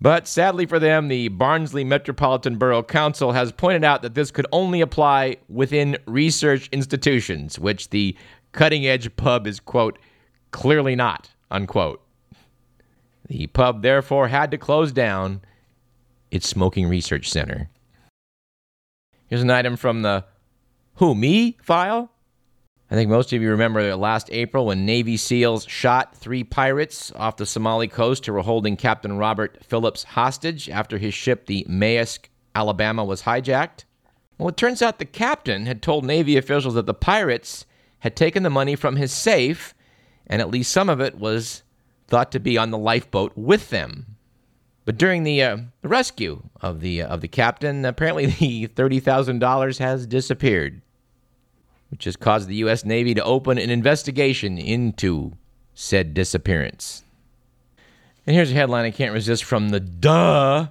But 0.00 0.28
sadly 0.28 0.66
for 0.66 0.78
them, 0.78 1.08
the 1.08 1.28
Barnsley 1.28 1.84
Metropolitan 1.84 2.56
Borough 2.58 2.82
Council 2.82 3.32
has 3.32 3.50
pointed 3.52 3.84
out 3.84 4.02
that 4.02 4.14
this 4.14 4.30
could 4.30 4.46
only 4.52 4.80
apply 4.80 5.36
within 5.48 5.96
research 6.06 6.68
institutions, 6.70 7.58
which 7.58 7.90
the 7.90 8.16
cutting 8.52 8.86
edge 8.86 9.14
pub 9.16 9.46
is, 9.46 9.58
quote, 9.58 9.98
clearly 10.50 10.96
not, 10.96 11.30
unquote. 11.50 12.02
The 13.28 13.46
pub 13.48 13.82
therefore 13.82 14.28
had 14.28 14.50
to 14.50 14.58
close 14.58 14.92
down 14.92 15.40
its 16.30 16.48
smoking 16.48 16.88
research 16.88 17.28
center. 17.28 17.68
Here's 19.26 19.42
an 19.42 19.50
item 19.50 19.76
from 19.76 20.02
the 20.02 20.24
Who 20.96 21.14
Me 21.14 21.56
file. 21.62 22.12
I 22.88 22.94
think 22.94 23.10
most 23.10 23.32
of 23.32 23.42
you 23.42 23.50
remember 23.50 23.82
that 23.88 23.98
last 23.98 24.28
April 24.30 24.66
when 24.66 24.86
Navy 24.86 25.16
SEALs 25.16 25.66
shot 25.68 26.16
three 26.16 26.44
pirates 26.44 27.10
off 27.16 27.36
the 27.36 27.44
Somali 27.44 27.88
coast 27.88 28.24
who 28.24 28.32
were 28.32 28.42
holding 28.42 28.76
Captain 28.76 29.18
Robert 29.18 29.58
Phillips 29.64 30.04
hostage 30.04 30.70
after 30.70 30.96
his 30.96 31.12
ship, 31.12 31.46
the 31.46 31.66
Maersk 31.68 32.26
Alabama, 32.54 33.04
was 33.04 33.22
hijacked. 33.22 33.84
Well, 34.38 34.50
it 34.50 34.56
turns 34.56 34.82
out 34.82 35.00
the 35.00 35.04
captain 35.04 35.66
had 35.66 35.82
told 35.82 36.04
Navy 36.04 36.36
officials 36.36 36.74
that 36.74 36.86
the 36.86 36.94
pirates 36.94 37.66
had 38.00 38.14
taken 38.14 38.44
the 38.44 38.50
money 38.50 38.76
from 38.76 38.94
his 38.94 39.10
safe, 39.10 39.74
and 40.28 40.40
at 40.40 40.50
least 40.50 40.70
some 40.70 40.88
of 40.88 41.00
it 41.00 41.16
was 41.16 41.64
thought 42.06 42.30
to 42.32 42.40
be 42.40 42.56
on 42.56 42.70
the 42.70 42.78
lifeboat 42.78 43.32
with 43.34 43.70
them. 43.70 44.16
But 44.84 44.96
during 44.96 45.24
the, 45.24 45.42
uh, 45.42 45.56
rescue 45.82 46.42
of 46.60 46.80
the 46.80 47.02
uh, 47.02 47.08
of 47.08 47.20
the 47.20 47.26
captain, 47.26 47.84
apparently 47.84 48.26
the 48.38 48.66
thirty 48.66 49.00
thousand 49.00 49.40
dollars 49.40 49.78
has 49.78 50.06
disappeared 50.06 50.82
which 51.90 52.04
has 52.04 52.16
caused 52.16 52.48
the 52.48 52.56
U.S. 52.56 52.84
Navy 52.84 53.14
to 53.14 53.24
open 53.24 53.58
an 53.58 53.70
investigation 53.70 54.58
into 54.58 55.32
said 55.74 56.14
disappearance. 56.14 57.02
And 58.26 58.34
here's 58.34 58.50
a 58.50 58.54
headline 58.54 58.84
I 58.84 58.90
can't 58.90 59.12
resist 59.12 59.44
from 59.44 59.68
the 59.68 59.80
duh 59.80 60.68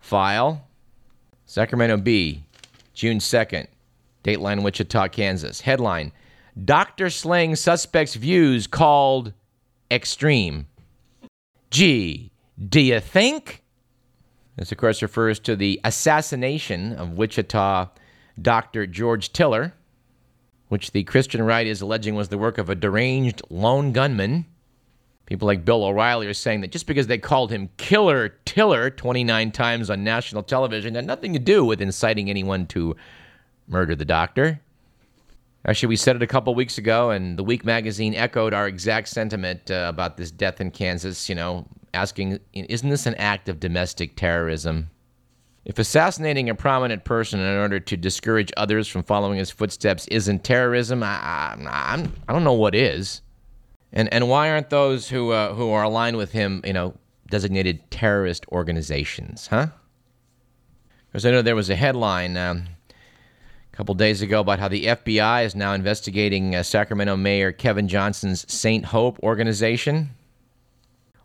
file 0.00 0.66
Sacramento 1.46 1.98
Bee, 1.98 2.42
June 2.94 3.18
2nd, 3.18 3.66
Dateline 4.24 4.62
Wichita, 4.62 5.08
Kansas. 5.08 5.60
Headline 5.60 6.12
Doctor 6.64 7.08
slaying 7.08 7.56
suspect's 7.56 8.14
views 8.14 8.66
called 8.66 9.32
extreme. 9.90 10.66
Gee, 11.70 12.30
do 12.68 12.80
you 12.80 13.00
think? 13.00 13.62
This, 14.56 14.70
of 14.70 14.78
course, 14.78 15.00
refers 15.00 15.38
to 15.40 15.56
the 15.56 15.80
assassination 15.84 16.92
of 16.94 17.12
Wichita 17.12 17.88
Dr. 18.40 18.86
George 18.86 19.32
Tiller 19.32 19.72
which 20.72 20.92
the 20.92 21.04
Christian 21.04 21.42
right 21.42 21.66
is 21.66 21.82
alleging 21.82 22.14
was 22.14 22.30
the 22.30 22.38
work 22.38 22.56
of 22.56 22.70
a 22.70 22.74
deranged 22.74 23.42
lone 23.50 23.92
gunman. 23.92 24.46
People 25.26 25.44
like 25.44 25.66
Bill 25.66 25.84
O'Reilly 25.84 26.26
are 26.26 26.32
saying 26.32 26.62
that 26.62 26.72
just 26.72 26.86
because 26.86 27.08
they 27.08 27.18
called 27.18 27.52
him 27.52 27.68
Killer 27.76 28.30
Tiller 28.46 28.88
29 28.88 29.52
times 29.52 29.90
on 29.90 30.02
national 30.02 30.42
television 30.42 30.94
had 30.94 31.06
nothing 31.06 31.34
to 31.34 31.38
do 31.38 31.62
with 31.62 31.82
inciting 31.82 32.30
anyone 32.30 32.64
to 32.68 32.96
murder 33.68 33.94
the 33.94 34.06
doctor. 34.06 34.62
Actually, 35.66 35.90
we 35.90 35.96
said 35.96 36.16
it 36.16 36.22
a 36.22 36.26
couple 36.26 36.54
weeks 36.54 36.78
ago, 36.78 37.10
and 37.10 37.38
the 37.38 37.44
Week 37.44 37.66
magazine 37.66 38.14
echoed 38.14 38.54
our 38.54 38.66
exact 38.66 39.08
sentiment 39.08 39.70
uh, 39.70 39.84
about 39.90 40.16
this 40.16 40.30
death 40.30 40.58
in 40.58 40.70
Kansas, 40.70 41.28
you 41.28 41.34
know, 41.34 41.66
asking, 41.92 42.38
isn't 42.54 42.88
this 42.88 43.04
an 43.04 43.14
act 43.16 43.50
of 43.50 43.60
domestic 43.60 44.16
terrorism? 44.16 44.88
If 45.64 45.78
assassinating 45.78 46.50
a 46.50 46.54
prominent 46.54 47.04
person 47.04 47.38
in 47.38 47.56
order 47.56 47.78
to 47.78 47.96
discourage 47.96 48.52
others 48.56 48.88
from 48.88 49.04
following 49.04 49.38
his 49.38 49.50
footsteps 49.50 50.08
isn't 50.08 50.42
terrorism, 50.42 51.02
I, 51.02 51.06
I, 51.06 51.56
I'm, 51.94 52.12
I 52.28 52.32
don't 52.32 52.42
know 52.42 52.52
what 52.52 52.74
is. 52.74 53.22
And, 53.92 54.12
and 54.12 54.28
why 54.28 54.50
aren't 54.50 54.70
those 54.70 55.08
who, 55.08 55.30
uh, 55.30 55.54
who 55.54 55.70
are 55.70 55.84
aligned 55.84 56.16
with 56.16 56.32
him, 56.32 56.62
you 56.64 56.72
know, 56.72 56.94
designated 57.30 57.90
terrorist 57.90 58.44
organizations, 58.50 59.46
huh? 59.46 59.68
Because 61.06 61.26
I 61.26 61.30
know 61.30 61.42
there 61.42 61.56
was 61.56 61.70
a 61.70 61.76
headline 61.76 62.36
um, 62.36 62.66
a 62.90 63.76
couple 63.76 63.94
days 63.94 64.22
ago 64.22 64.40
about 64.40 64.58
how 64.58 64.68
the 64.68 64.86
FBI 64.86 65.44
is 65.44 65.54
now 65.54 65.74
investigating 65.74 66.54
uh, 66.56 66.62
Sacramento 66.62 67.16
Mayor 67.16 67.52
Kevin 67.52 67.86
Johnson's 67.86 68.50
St. 68.52 68.86
Hope 68.86 69.18
organization. 69.22 70.10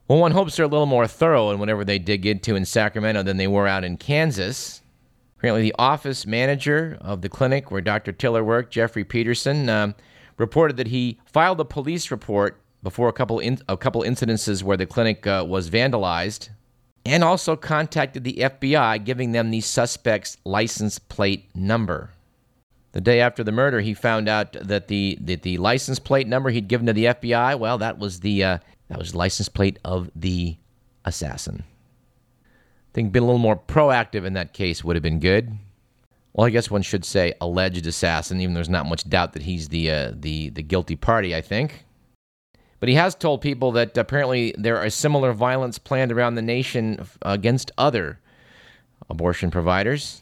Well, 0.07 0.19
one 0.19 0.31
hopes 0.31 0.55
they're 0.55 0.65
a 0.65 0.69
little 0.69 0.85
more 0.85 1.05
thorough 1.05 1.51
in 1.51 1.59
whatever 1.59 1.83
they 1.83 1.99
dig 1.99 2.25
into 2.25 2.55
in 2.55 2.63
Sacramento 2.63 3.23
than 3.23 3.35
they 3.35 3.47
were 3.47 3.67
out 3.67 3.83
in 3.83 3.97
Kansas. 3.97 4.81
Apparently, 5.37 5.61
the 5.61 5.75
office 5.77 6.25
manager 6.25 6.97
of 7.01 7.21
the 7.21 7.29
clinic 7.29 7.71
where 7.71 7.81
Dr. 7.81 8.13
Tiller 8.13 8.43
worked, 8.43 8.71
Jeffrey 8.71 9.03
Peterson, 9.03 9.67
uh, 9.67 9.91
reported 10.37 10.77
that 10.77 10.87
he 10.87 11.19
filed 11.25 11.59
a 11.59 11.65
police 11.65 12.09
report 12.09 12.61
before 12.81 13.09
a 13.09 13.13
couple 13.13 13.39
in, 13.39 13.59
a 13.67 13.75
couple 13.75 14.01
incidences 14.01 14.63
where 14.63 14.77
the 14.77 14.85
clinic 14.85 15.27
uh, 15.27 15.43
was 15.45 15.69
vandalized, 15.69 16.49
and 17.05 17.23
also 17.23 17.55
contacted 17.55 18.23
the 18.23 18.33
FBI, 18.33 19.03
giving 19.03 19.33
them 19.33 19.51
the 19.51 19.61
suspect's 19.61 20.37
license 20.45 20.99
plate 20.99 21.49
number. 21.53 22.11
The 22.93 23.01
day 23.01 23.19
after 23.19 23.43
the 23.43 23.51
murder, 23.51 23.81
he 23.81 23.93
found 23.93 24.29
out 24.29 24.53
that 24.53 24.87
the 24.87 25.17
that 25.21 25.41
the 25.41 25.57
license 25.57 25.99
plate 25.99 26.27
number 26.27 26.49
he'd 26.49 26.67
given 26.67 26.87
to 26.87 26.93
the 26.93 27.05
FBI, 27.05 27.59
well, 27.59 27.77
that 27.77 27.99
was 27.99 28.21
the 28.21 28.43
uh, 28.43 28.57
that 28.89 28.98
was 28.98 29.15
license 29.15 29.50
plate 29.50 29.79
of 29.84 30.10
the 30.15 30.58
assassin. 31.06 31.63
I 32.44 32.94
think 32.94 33.12
being 33.12 33.24
a 33.24 33.25
little 33.25 33.39
more 33.39 33.58
proactive 33.58 34.25
in 34.25 34.34
that 34.34 34.53
case 34.53 34.84
would 34.84 34.96
have 34.96 35.03
been 35.03 35.20
good. 35.20 35.58
Well, 36.34 36.48
I 36.48 36.51
guess 36.51 36.70
one 36.70 36.84
should 36.84 37.06
say 37.06 37.34
alleged 37.41 37.86
assassin, 37.88 38.39
even 38.41 38.53
though 38.53 38.60
there's 38.60 38.70
not 38.70 38.86
much 38.86 39.10
doubt 39.10 39.34
that 39.34 39.44
he's 39.44 39.70
the 39.70 39.89
uh, 39.89 40.12
the 40.15 40.50
the 40.50 40.63
guilty 40.63 40.96
party. 40.96 41.36
I 41.36 41.41
think. 41.41 41.86
But 42.79 42.89
he 42.89 42.96
has 42.96 43.15
told 43.15 43.41
people 43.41 43.72
that 43.72 43.98
apparently 43.98 44.53
there 44.58 44.77
are 44.77 44.89
similar 44.89 45.34
violence 45.34 45.79
planned 45.79 46.12
around 46.12 46.36
the 46.36 46.44
nation 46.44 47.08
against 47.24 47.72
other 47.77 48.20
abortion 49.10 49.50
providers. 49.50 50.22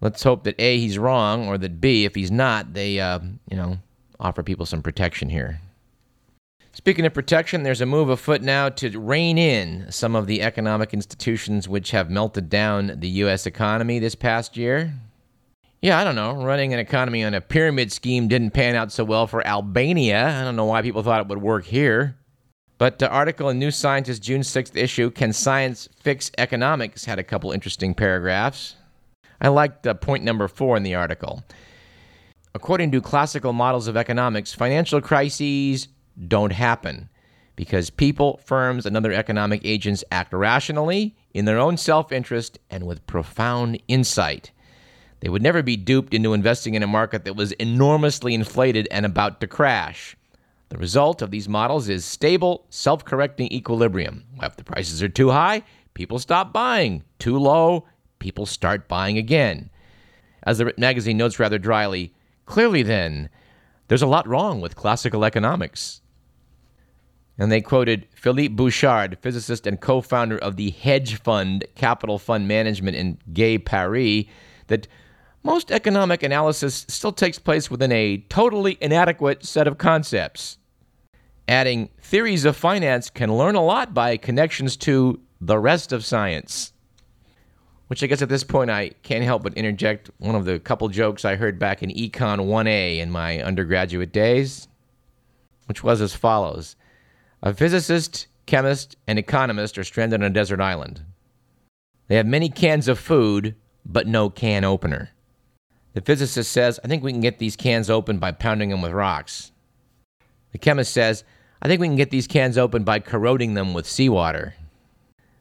Let's 0.00 0.22
hope 0.22 0.44
that 0.44 0.54
A, 0.58 0.78
he's 0.78 0.98
wrong, 0.98 1.48
or 1.48 1.58
that 1.58 1.80
B, 1.80 2.04
if 2.04 2.14
he's 2.14 2.30
not, 2.30 2.72
they, 2.72 3.00
uh, 3.00 3.18
you 3.50 3.56
know, 3.56 3.78
offer 4.20 4.42
people 4.42 4.64
some 4.64 4.80
protection 4.80 5.28
here. 5.28 5.60
Speaking 6.72 7.06
of 7.06 7.14
protection, 7.14 7.62
there's 7.62 7.80
a 7.80 7.86
move 7.86 8.08
afoot 8.08 8.42
now 8.42 8.68
to 8.68 8.98
rein 8.98 9.36
in 9.36 9.90
some 9.90 10.14
of 10.14 10.26
the 10.26 10.42
economic 10.42 10.94
institutions 10.94 11.68
which 11.68 11.90
have 11.90 12.10
melted 12.10 12.48
down 12.48 13.00
the 13.00 13.08
U.S. 13.08 13.46
economy 13.46 13.98
this 13.98 14.14
past 14.14 14.56
year. 14.56 14.94
Yeah, 15.80 15.98
I 15.98 16.04
don't 16.04 16.14
know. 16.14 16.42
Running 16.42 16.72
an 16.72 16.80
economy 16.80 17.24
on 17.24 17.34
a 17.34 17.40
pyramid 17.40 17.92
scheme 17.92 18.28
didn't 18.28 18.50
pan 18.50 18.74
out 18.74 18.92
so 18.92 19.04
well 19.04 19.26
for 19.26 19.46
Albania. 19.46 20.26
I 20.40 20.42
don't 20.42 20.56
know 20.56 20.64
why 20.64 20.82
people 20.82 21.02
thought 21.02 21.20
it 21.20 21.28
would 21.28 21.42
work 21.42 21.64
here. 21.64 22.16
But 22.78 22.98
the 23.00 23.10
article 23.10 23.48
in 23.48 23.58
New 23.58 23.72
Scientist 23.72 24.22
June 24.22 24.42
6th 24.42 24.76
issue, 24.76 25.10
Can 25.10 25.32
Science 25.32 25.88
Fix 26.00 26.30
Economics, 26.38 27.04
had 27.04 27.18
a 27.18 27.24
couple 27.24 27.50
interesting 27.50 27.94
paragraphs. 27.94 28.76
I 29.40 29.48
liked 29.48 29.86
uh, 29.86 29.94
point 29.94 30.24
number 30.24 30.46
four 30.48 30.76
in 30.76 30.84
the 30.84 30.94
article. 30.94 31.42
According 32.54 32.92
to 32.92 33.00
classical 33.00 33.52
models 33.52 33.88
of 33.88 33.96
economics, 33.96 34.52
financial 34.52 35.00
crises 35.00 35.88
don't 36.26 36.52
happen 36.52 37.08
because 37.56 37.90
people, 37.90 38.40
firms, 38.44 38.86
and 38.86 38.96
other 38.96 39.12
economic 39.12 39.60
agents 39.64 40.04
act 40.12 40.32
rationally 40.32 41.16
in 41.34 41.44
their 41.44 41.58
own 41.58 41.76
self 41.76 42.12
interest 42.12 42.58
and 42.70 42.86
with 42.86 43.06
profound 43.06 43.82
insight. 43.88 44.52
They 45.20 45.28
would 45.28 45.42
never 45.42 45.62
be 45.62 45.76
duped 45.76 46.14
into 46.14 46.34
investing 46.34 46.74
in 46.74 46.84
a 46.84 46.86
market 46.86 47.24
that 47.24 47.34
was 47.34 47.52
enormously 47.52 48.34
inflated 48.34 48.86
and 48.90 49.04
about 49.04 49.40
to 49.40 49.48
crash. 49.48 50.16
The 50.68 50.78
result 50.78 51.22
of 51.22 51.30
these 51.30 51.48
models 51.48 51.88
is 51.88 52.04
stable, 52.04 52.66
self 52.70 53.04
correcting 53.04 53.52
equilibrium. 53.52 54.24
If 54.40 54.56
the 54.56 54.64
prices 54.64 55.02
are 55.02 55.08
too 55.08 55.30
high, 55.30 55.62
people 55.94 56.18
stop 56.18 56.52
buying. 56.52 57.02
Too 57.18 57.38
low, 57.38 57.86
people 58.18 58.46
start 58.46 58.86
buying 58.86 59.18
again. 59.18 59.70
As 60.44 60.58
the 60.58 60.72
magazine 60.78 61.16
notes 61.16 61.40
rather 61.40 61.58
dryly, 61.58 62.14
clearly 62.46 62.82
then, 62.82 63.30
there's 63.88 64.02
a 64.02 64.06
lot 64.06 64.28
wrong 64.28 64.60
with 64.60 64.76
classical 64.76 65.24
economics. 65.24 66.02
And 67.38 67.52
they 67.52 67.60
quoted 67.60 68.06
Philippe 68.14 68.54
Bouchaud, 68.54 69.16
physicist 69.20 69.66
and 69.66 69.80
co 69.80 70.00
founder 70.00 70.36
of 70.38 70.56
the 70.56 70.70
hedge 70.70 71.20
fund 71.20 71.64
Capital 71.76 72.18
Fund 72.18 72.48
Management 72.48 72.96
in 72.96 73.18
Gay 73.32 73.58
Paris, 73.58 74.24
that 74.66 74.88
most 75.44 75.70
economic 75.70 76.24
analysis 76.24 76.84
still 76.88 77.12
takes 77.12 77.38
place 77.38 77.70
within 77.70 77.92
a 77.92 78.18
totally 78.28 78.76
inadequate 78.80 79.46
set 79.46 79.68
of 79.68 79.78
concepts. 79.78 80.58
Adding, 81.46 81.90
theories 82.02 82.44
of 82.44 82.56
finance 82.56 83.08
can 83.08 83.34
learn 83.34 83.54
a 83.54 83.64
lot 83.64 83.94
by 83.94 84.16
connections 84.16 84.76
to 84.78 85.20
the 85.40 85.58
rest 85.58 85.92
of 85.92 86.04
science. 86.04 86.72
Which 87.86 88.02
I 88.02 88.06
guess 88.06 88.20
at 88.20 88.28
this 88.28 88.44
point 88.44 88.70
I 88.70 88.90
can't 89.02 89.24
help 89.24 89.44
but 89.44 89.54
interject 89.54 90.10
one 90.18 90.34
of 90.34 90.44
the 90.44 90.58
couple 90.58 90.88
jokes 90.88 91.24
I 91.24 91.36
heard 91.36 91.58
back 91.58 91.82
in 91.82 91.90
Econ 91.90 92.40
1A 92.40 92.98
in 92.98 93.10
my 93.10 93.40
undergraduate 93.40 94.12
days, 94.12 94.68
which 95.66 95.82
was 95.82 96.02
as 96.02 96.14
follows 96.14 96.76
A 97.42 97.54
physicist, 97.54 98.26
chemist, 98.46 98.96
and 99.06 99.18
economist 99.18 99.78
are 99.78 99.84
stranded 99.84 100.20
on 100.20 100.26
a 100.26 100.30
desert 100.30 100.60
island. 100.60 101.02
They 102.08 102.16
have 102.16 102.26
many 102.26 102.48
cans 102.48 102.88
of 102.88 102.98
food, 102.98 103.54
but 103.84 104.06
no 104.06 104.28
can 104.28 104.64
opener. 104.64 105.10
The 105.94 106.00
physicist 106.00 106.50
says, 106.50 106.80
I 106.82 106.88
think 106.88 107.02
we 107.02 107.12
can 107.12 107.20
get 107.20 107.38
these 107.38 107.56
cans 107.56 107.88
open 107.88 108.18
by 108.18 108.32
pounding 108.32 108.70
them 108.70 108.82
with 108.82 108.92
rocks. 108.92 109.52
The 110.52 110.58
chemist 110.58 110.92
says, 110.92 111.24
I 111.60 111.68
think 111.68 111.80
we 111.80 111.88
can 111.88 111.96
get 111.96 112.10
these 112.10 112.26
cans 112.26 112.58
open 112.58 112.84
by 112.84 113.00
corroding 113.00 113.54
them 113.54 113.74
with 113.74 113.86
seawater. 113.86 114.54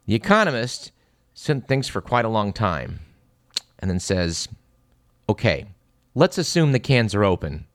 The 0.06 0.16
economist 0.16 0.92
thinks 1.36 1.88
for 1.88 2.02
quite 2.02 2.26
a 2.26 2.30
long 2.30 2.54
time 2.54 3.00
and 3.80 3.90
then 3.90 4.00
says, 4.00 4.48
Okay, 5.30 5.66
let's 6.16 6.38
assume 6.38 6.72
the 6.72 6.80
cans 6.80 7.14
are 7.14 7.24
open. 7.24 7.68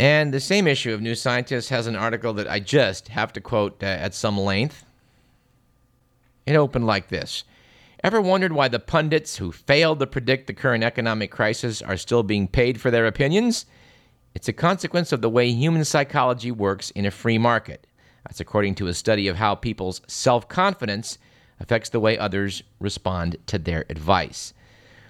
And 0.00 0.32
the 0.32 0.40
same 0.40 0.66
issue 0.66 0.94
of 0.94 1.02
New 1.02 1.14
Scientist 1.14 1.68
has 1.68 1.86
an 1.86 1.94
article 1.94 2.32
that 2.32 2.48
I 2.48 2.58
just 2.58 3.08
have 3.08 3.34
to 3.34 3.40
quote 3.42 3.82
uh, 3.82 3.86
at 3.86 4.14
some 4.14 4.40
length. 4.40 4.86
It 6.46 6.56
opened 6.56 6.86
like 6.86 7.08
this 7.08 7.44
Ever 8.02 8.18
wondered 8.18 8.52
why 8.52 8.68
the 8.68 8.78
pundits 8.78 9.36
who 9.36 9.52
failed 9.52 9.98
to 9.98 10.06
predict 10.06 10.46
the 10.46 10.54
current 10.54 10.84
economic 10.84 11.30
crisis 11.30 11.82
are 11.82 11.98
still 11.98 12.22
being 12.22 12.48
paid 12.48 12.80
for 12.80 12.90
their 12.90 13.06
opinions? 13.06 13.66
It's 14.34 14.48
a 14.48 14.54
consequence 14.54 15.12
of 15.12 15.20
the 15.20 15.28
way 15.28 15.50
human 15.50 15.84
psychology 15.84 16.50
works 16.50 16.90
in 16.92 17.04
a 17.04 17.10
free 17.10 17.36
market. 17.36 17.86
That's 18.24 18.40
according 18.40 18.76
to 18.76 18.86
a 18.86 18.94
study 18.94 19.28
of 19.28 19.36
how 19.36 19.54
people's 19.54 20.00
self 20.06 20.48
confidence 20.48 21.18
affects 21.60 21.90
the 21.90 22.00
way 22.00 22.16
others 22.16 22.62
respond 22.78 23.36
to 23.48 23.58
their 23.58 23.84
advice. 23.90 24.54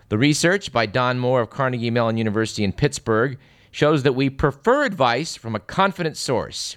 The 0.08 0.18
research 0.18 0.72
by 0.72 0.86
Don 0.86 1.20
Moore 1.20 1.42
of 1.42 1.50
Carnegie 1.50 1.92
Mellon 1.92 2.16
University 2.16 2.64
in 2.64 2.72
Pittsburgh 2.72 3.38
shows 3.70 4.02
that 4.02 4.14
we 4.14 4.30
prefer 4.30 4.84
advice 4.84 5.36
from 5.36 5.54
a 5.54 5.60
confident 5.60 6.16
source, 6.16 6.76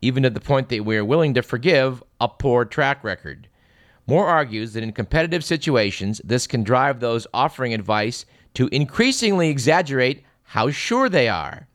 even 0.00 0.22
to 0.22 0.30
the 0.30 0.40
point 0.40 0.68
that 0.68 0.84
we 0.84 0.96
are 0.96 1.04
willing 1.04 1.34
to 1.34 1.42
forgive 1.42 2.02
a 2.20 2.28
poor 2.28 2.64
track 2.64 3.02
record. 3.02 3.48
Moore 4.06 4.26
argues 4.26 4.74
that 4.74 4.82
in 4.82 4.92
competitive 4.92 5.42
situations, 5.42 6.20
this 6.24 6.46
can 6.46 6.62
drive 6.62 7.00
those 7.00 7.26
offering 7.32 7.72
advice 7.72 8.26
to 8.52 8.68
increasingly 8.68 9.48
exaggerate 9.48 10.22
how 10.42 10.70
sure 10.70 11.08
they 11.08 11.28
are. 11.28 11.66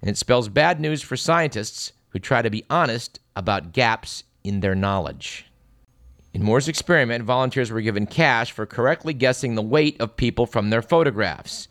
And 0.00 0.10
it 0.10 0.18
spells 0.18 0.48
bad 0.48 0.80
news 0.80 1.02
for 1.02 1.16
scientists 1.16 1.92
who 2.10 2.18
try 2.18 2.42
to 2.42 2.50
be 2.50 2.64
honest 2.68 3.20
about 3.34 3.72
gaps 3.72 4.24
in 4.44 4.60
their 4.60 4.74
knowledge. 4.74 5.46
In 6.34 6.42
Moore's 6.42 6.68
experiment, 6.68 7.24
volunteers 7.24 7.70
were 7.70 7.80
given 7.80 8.06
cash 8.06 8.52
for 8.52 8.66
correctly 8.66 9.14
guessing 9.14 9.54
the 9.54 9.62
weight 9.62 9.98
of 10.00 10.16
people 10.16 10.44
from 10.44 10.68
their 10.68 10.82
photographs. 10.82 11.66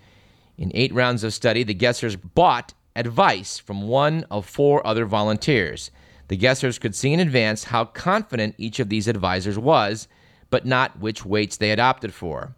In 0.58 0.72
eight 0.74 0.94
rounds 0.94 1.24
of 1.24 1.34
study, 1.34 1.64
the 1.64 1.74
guessers 1.74 2.16
bought 2.16 2.74
advice 2.96 3.60
from 3.60 3.88
one 3.88 4.26
of 4.32 4.46
four 4.46 4.86
other 4.88 5.06
volunteers. 5.06 5.92
The 6.28 6.38
guessers 6.38 6.80
could 6.80 6.96
see 6.96 7.14
in 7.14 7.20
advance 7.20 7.66
how 7.66 7.86
confident 7.86 8.56
each 8.58 8.80
of 8.80 8.90
these 8.90 9.08
advisors 9.08 9.60
was, 9.60 10.08
but 10.50 10.66
not 10.66 11.00
which 11.00 11.26
weights 11.26 11.58
they 11.58 11.70
had 11.70 11.80
opted 11.80 12.14
for. 12.14 12.56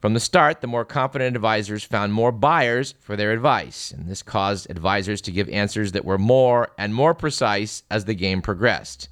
From 0.00 0.14
the 0.14 0.20
start, 0.20 0.60
the 0.60 0.66
more 0.66 0.84
confident 0.84 1.36
advisors 1.36 1.84
found 1.84 2.12
more 2.12 2.32
buyers 2.32 2.94
for 3.00 3.16
their 3.16 3.32
advice, 3.32 3.92
and 3.92 4.08
this 4.08 4.22
caused 4.22 4.68
advisors 4.68 5.20
to 5.22 5.32
give 5.32 5.48
answers 5.48 5.92
that 5.92 6.04
were 6.04 6.18
more 6.18 6.70
and 6.76 6.92
more 6.92 7.14
precise 7.14 7.84
as 7.90 8.04
the 8.04 8.14
game 8.14 8.42
progressed. 8.42 9.08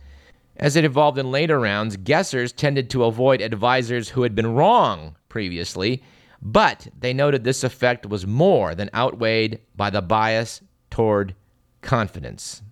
As 0.56 0.76
it 0.76 0.84
evolved 0.84 1.16
in 1.16 1.30
later 1.30 1.58
rounds, 1.60 1.96
guessers 1.96 2.52
tended 2.52 2.90
to 2.90 3.04
avoid 3.04 3.40
advisors 3.40 4.10
who 4.10 4.24
had 4.24 4.34
been 4.34 4.52
wrong 4.52 5.16
previously, 5.28 6.02
but 6.42 6.88
they 6.98 7.12
noted 7.12 7.44
this 7.44 7.64
effect 7.64 8.06
was 8.06 8.26
more 8.26 8.74
than 8.74 8.90
outweighed 8.94 9.60
by 9.76 9.90
the 9.90 10.02
bias 10.02 10.62
toward 10.90 11.34
confidence. 11.82 12.62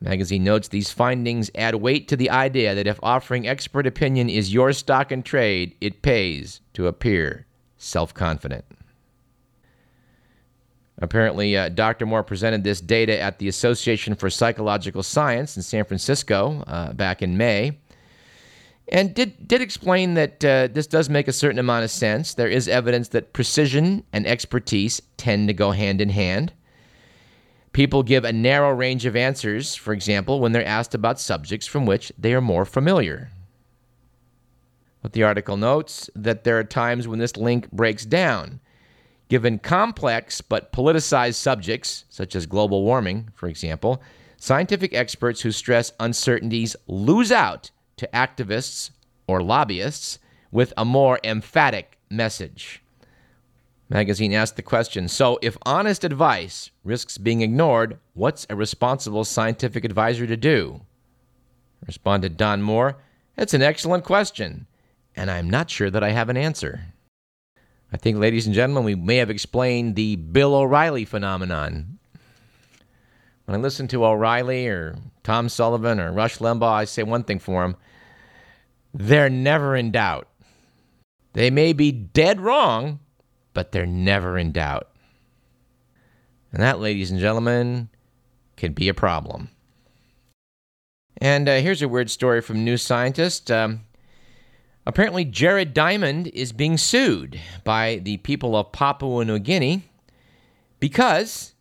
Magazine 0.00 0.44
notes 0.44 0.68
these 0.68 0.92
findings 0.92 1.50
add 1.54 1.74
weight 1.74 2.06
to 2.08 2.16
the 2.16 2.30
idea 2.30 2.74
that 2.74 2.86
if 2.86 3.00
offering 3.02 3.48
expert 3.48 3.86
opinion 3.86 4.30
is 4.30 4.54
your 4.54 4.72
stock 4.72 5.10
and 5.10 5.24
trade, 5.24 5.74
it 5.80 6.02
pays 6.02 6.60
to 6.74 6.86
appear 6.86 7.46
self 7.76 8.14
confident. 8.14 8.64
Apparently, 11.00 11.56
uh, 11.56 11.68
Dr. 11.68 12.06
Moore 12.06 12.24
presented 12.24 12.64
this 12.64 12.80
data 12.80 13.20
at 13.20 13.38
the 13.38 13.48
Association 13.48 14.14
for 14.14 14.28
Psychological 14.28 15.02
Science 15.02 15.56
in 15.56 15.62
San 15.62 15.84
Francisco 15.84 16.64
uh, 16.66 16.92
back 16.92 17.22
in 17.22 17.36
May, 17.36 17.78
and 18.92 19.14
did, 19.14 19.46
did 19.46 19.60
explain 19.60 20.14
that 20.14 20.44
uh, 20.44 20.68
this 20.68 20.86
does 20.86 21.08
make 21.08 21.28
a 21.28 21.32
certain 21.32 21.58
amount 21.58 21.84
of 21.84 21.90
sense. 21.90 22.34
There 22.34 22.48
is 22.48 22.68
evidence 22.68 23.08
that 23.08 23.32
precision 23.32 24.04
and 24.12 24.26
expertise 24.26 25.00
tend 25.16 25.48
to 25.48 25.54
go 25.54 25.72
hand 25.72 26.00
in 26.00 26.10
hand. 26.10 26.52
People 27.72 28.02
give 28.02 28.24
a 28.24 28.32
narrow 28.32 28.72
range 28.72 29.04
of 29.04 29.14
answers, 29.14 29.74
for 29.74 29.92
example, 29.92 30.40
when 30.40 30.52
they're 30.52 30.66
asked 30.66 30.94
about 30.94 31.20
subjects 31.20 31.66
from 31.66 31.86
which 31.86 32.12
they 32.18 32.34
are 32.34 32.40
more 32.40 32.64
familiar. 32.64 33.30
But 35.02 35.12
the 35.12 35.22
article 35.22 35.56
notes 35.56 36.10
that 36.16 36.44
there 36.44 36.58
are 36.58 36.64
times 36.64 37.06
when 37.06 37.18
this 37.18 37.36
link 37.36 37.70
breaks 37.70 38.04
down 38.04 38.60
Given 39.28 39.58
complex 39.58 40.40
but 40.40 40.72
politicized 40.72 41.34
subjects, 41.34 42.06
such 42.08 42.34
as 42.34 42.46
global 42.46 42.82
warming, 42.82 43.28
for 43.34 43.46
example, 43.46 44.02
scientific 44.38 44.94
experts 44.94 45.42
who 45.42 45.52
stress 45.52 45.92
uncertainties 46.00 46.76
lose 46.86 47.30
out 47.30 47.70
to 47.98 48.08
activists 48.08 48.90
or 49.26 49.42
lobbyists 49.42 50.18
with 50.50 50.72
a 50.76 50.84
more 50.84 51.20
emphatic 51.22 51.98
message. 52.10 52.82
Magazine 53.90 54.34
asked 54.34 54.56
the 54.56 54.62
question 54.62 55.08
So, 55.08 55.38
if 55.40 55.56
honest 55.64 56.04
advice 56.04 56.70
risks 56.84 57.16
being 57.16 57.40
ignored, 57.40 57.98
what's 58.14 58.46
a 58.50 58.56
responsible 58.56 59.24
scientific 59.24 59.84
advisor 59.84 60.26
to 60.26 60.36
do? 60.36 60.82
Responded 61.86 62.36
Don 62.36 62.60
Moore 62.60 62.96
It's 63.36 63.54
an 63.54 63.62
excellent 63.62 64.04
question, 64.04 64.66
and 65.16 65.30
I'm 65.30 65.48
not 65.48 65.70
sure 65.70 65.90
that 65.90 66.04
I 66.04 66.10
have 66.10 66.28
an 66.28 66.36
answer. 66.36 66.92
I 67.90 67.96
think, 67.96 68.18
ladies 68.18 68.46
and 68.46 68.54
gentlemen, 68.54 68.84
we 68.84 68.94
may 68.94 69.16
have 69.16 69.30
explained 69.30 69.96
the 69.96 70.16
Bill 70.16 70.54
O'Reilly 70.54 71.06
phenomenon. 71.06 71.98
When 73.46 73.58
I 73.58 73.62
listen 73.62 73.88
to 73.88 74.04
O'Reilly 74.04 74.68
or 74.68 74.96
Tom 75.22 75.48
Sullivan 75.48 75.98
or 75.98 76.12
Rush 76.12 76.36
Limbaugh, 76.36 76.70
I 76.70 76.84
say 76.84 77.02
one 77.02 77.24
thing 77.24 77.38
for 77.38 77.62
them 77.62 77.76
they're 78.94 79.30
never 79.30 79.76
in 79.76 79.90
doubt. 79.90 80.28
They 81.34 81.50
may 81.50 81.72
be 81.72 81.92
dead 81.92 82.40
wrong, 82.40 83.00
but 83.54 83.72
they're 83.72 83.86
never 83.86 84.38
in 84.38 84.52
doubt. 84.52 84.88
And 86.52 86.62
that, 86.62 86.80
ladies 86.80 87.10
and 87.10 87.20
gentlemen, 87.20 87.88
can 88.56 88.72
be 88.72 88.88
a 88.88 88.94
problem. 88.94 89.50
And 91.18 91.48
uh, 91.48 91.56
here's 91.56 91.82
a 91.82 91.88
weird 91.88 92.10
story 92.10 92.40
from 92.40 92.64
New 92.64 92.76
Scientist. 92.76 93.50
Um, 93.50 93.82
Apparently, 94.88 95.26
Jared 95.26 95.74
Diamond 95.74 96.28
is 96.28 96.50
being 96.50 96.78
sued 96.78 97.38
by 97.62 98.00
the 98.02 98.16
people 98.16 98.56
of 98.56 98.72
Papua 98.72 99.22
New 99.22 99.38
Guinea 99.38 99.82
because 100.80 101.52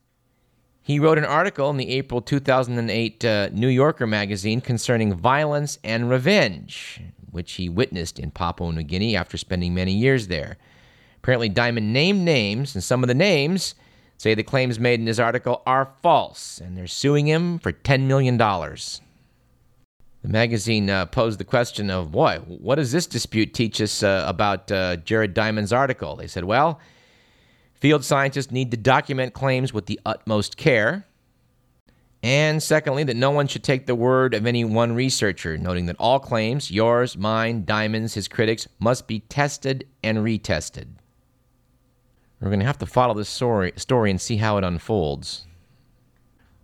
he 0.81 0.97
wrote 0.97 1.17
an 1.17 1.25
article 1.25 1.69
in 1.69 1.75
the 1.75 1.89
April 1.89 2.21
2008 2.21 3.25
uh, 3.25 3.49
New 3.51 3.67
Yorker 3.67 4.07
magazine 4.07 4.61
concerning 4.61 5.13
violence 5.13 5.77
and 5.83 6.09
revenge, 6.09 7.01
which 7.37 7.53
he 7.53 7.69
witnessed 7.69 8.17
in 8.17 8.31
Papua 8.31 8.73
New 8.73 8.81
Guinea 8.81 9.15
after 9.15 9.37
spending 9.37 9.75
many 9.75 9.93
years 9.93 10.25
there. 10.25 10.57
Apparently, 11.17 11.49
Diamond 11.49 11.93
named 11.93 12.21
names, 12.21 12.73
and 12.73 12.83
some 12.83 13.03
of 13.03 13.07
the 13.07 13.13
names 13.13 13.75
say 14.17 14.33
the 14.33 14.41
claims 14.41 14.79
made 14.79 14.99
in 14.99 15.05
his 15.05 15.19
article 15.19 15.61
are 15.67 15.93
false, 16.01 16.59
and 16.59 16.75
they're 16.75 16.87
suing 16.87 17.27
him 17.27 17.59
for 17.59 17.71
$10 17.71 18.07
million. 18.07 18.37
The 18.37 18.73
magazine 20.23 20.89
uh, 20.89 21.05
posed 21.05 21.39
the 21.39 21.43
question 21.43 21.91
of, 21.91 22.11
boy, 22.11 22.39
what 22.47 22.75
does 22.75 22.91
this 22.91 23.05
dispute 23.05 23.53
teach 23.53 23.79
us 23.79 24.01
uh, 24.01 24.25
about 24.27 24.71
uh, 24.71 24.95
Jared 24.95 25.35
Diamond's 25.35 25.71
article? 25.71 26.15
They 26.15 26.25
said, 26.25 26.43
well, 26.43 26.79
field 27.75 28.03
scientists 28.03 28.51
need 28.51 28.71
to 28.71 28.77
document 28.77 29.35
claims 29.35 29.73
with 29.73 29.85
the 29.85 29.99
utmost 30.07 30.57
care. 30.57 31.05
And 32.27 32.61
secondly, 32.61 33.05
that 33.05 33.15
no 33.15 33.31
one 33.31 33.47
should 33.47 33.63
take 33.63 33.85
the 33.85 33.95
word 33.95 34.33
of 34.33 34.45
any 34.45 34.65
one 34.65 34.93
researcher, 34.93 35.57
noting 35.57 35.85
that 35.85 35.95
all 35.97 36.19
claims, 36.19 36.69
yours, 36.69 37.15
mine, 37.17 37.63
Diamond's, 37.63 38.15
his 38.15 38.27
critics, 38.27 38.67
must 38.79 39.07
be 39.07 39.21
tested 39.21 39.87
and 40.03 40.17
retested. 40.17 40.87
We're 42.41 42.49
going 42.49 42.59
to 42.59 42.65
have 42.65 42.79
to 42.79 42.85
follow 42.85 43.13
this 43.13 43.29
story, 43.29 43.71
story 43.77 44.11
and 44.11 44.19
see 44.19 44.35
how 44.35 44.57
it 44.57 44.65
unfolds. 44.65 45.45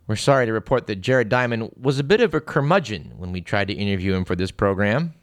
We're 0.05 0.17
sorry 0.17 0.47
to 0.47 0.51
report 0.51 0.87
that 0.87 0.97
Jared 0.97 1.29
Diamond 1.29 1.71
was 1.79 1.97
a 1.97 2.03
bit 2.03 2.19
of 2.19 2.33
a 2.33 2.41
curmudgeon 2.41 3.13
when 3.15 3.31
we 3.31 3.39
tried 3.39 3.69
to 3.69 3.73
interview 3.73 4.15
him 4.15 4.25
for 4.25 4.35
this 4.35 4.51
program, 4.51 5.13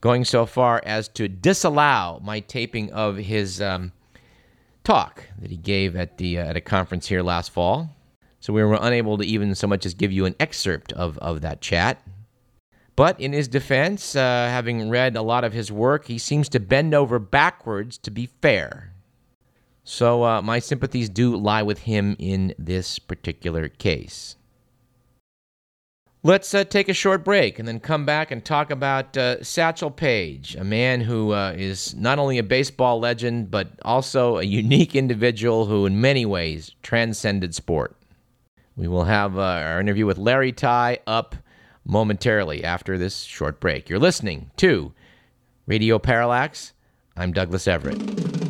going 0.00 0.24
so 0.24 0.44
far 0.44 0.82
as 0.84 1.06
to 1.10 1.28
disallow 1.28 2.18
my 2.20 2.40
taping 2.40 2.92
of 2.92 3.16
his 3.16 3.62
um, 3.62 3.92
talk 4.82 5.22
that 5.38 5.52
he 5.52 5.56
gave 5.56 5.94
at 5.94 6.18
the 6.18 6.40
uh, 6.40 6.46
at 6.46 6.56
a 6.56 6.60
conference 6.60 7.06
here 7.06 7.22
last 7.22 7.52
fall. 7.52 7.93
So 8.44 8.52
we 8.52 8.62
were 8.62 8.76
unable 8.78 9.16
to 9.16 9.24
even 9.24 9.54
so 9.54 9.66
much 9.66 9.86
as 9.86 9.94
give 9.94 10.12
you 10.12 10.26
an 10.26 10.34
excerpt 10.38 10.92
of, 10.92 11.16
of 11.16 11.40
that 11.40 11.62
chat. 11.62 12.02
But 12.94 13.18
in 13.18 13.32
his 13.32 13.48
defense, 13.48 14.14
uh, 14.14 14.20
having 14.20 14.90
read 14.90 15.16
a 15.16 15.22
lot 15.22 15.44
of 15.44 15.54
his 15.54 15.72
work, 15.72 16.08
he 16.08 16.18
seems 16.18 16.50
to 16.50 16.60
bend 16.60 16.92
over 16.92 17.18
backwards 17.18 17.96
to 17.96 18.10
be 18.10 18.28
fair. 18.42 18.92
So 19.82 20.24
uh, 20.24 20.42
my 20.42 20.58
sympathies 20.58 21.08
do 21.08 21.34
lie 21.34 21.62
with 21.62 21.78
him 21.78 22.16
in 22.18 22.54
this 22.58 22.98
particular 22.98 23.70
case. 23.70 24.36
Let's 26.22 26.52
uh, 26.52 26.64
take 26.64 26.90
a 26.90 26.92
short 26.92 27.24
break 27.24 27.58
and 27.58 27.66
then 27.66 27.80
come 27.80 28.04
back 28.04 28.30
and 28.30 28.44
talk 28.44 28.70
about 28.70 29.16
uh, 29.16 29.42
Satchel 29.42 29.90
Paige, 29.90 30.54
a 30.56 30.64
man 30.64 31.00
who 31.00 31.32
uh, 31.32 31.54
is 31.56 31.94
not 31.96 32.18
only 32.18 32.36
a 32.36 32.42
baseball 32.42 33.00
legend, 33.00 33.50
but 33.50 33.68
also 33.86 34.36
a 34.36 34.42
unique 34.42 34.94
individual 34.94 35.64
who, 35.64 35.86
in 35.86 35.98
many 35.98 36.26
ways, 36.26 36.72
transcended 36.82 37.54
sport. 37.54 37.96
We 38.76 38.88
will 38.88 39.04
have 39.04 39.38
uh, 39.38 39.42
our 39.42 39.80
interview 39.80 40.06
with 40.06 40.18
Larry 40.18 40.52
Tye 40.52 40.98
up 41.06 41.36
momentarily 41.84 42.64
after 42.64 42.98
this 42.98 43.22
short 43.22 43.60
break. 43.60 43.88
You're 43.88 43.98
listening 43.98 44.50
to 44.56 44.92
Radio 45.66 45.98
Parallax. 45.98 46.72
I'm 47.16 47.32
Douglas 47.32 47.68
Everett. 47.68 48.43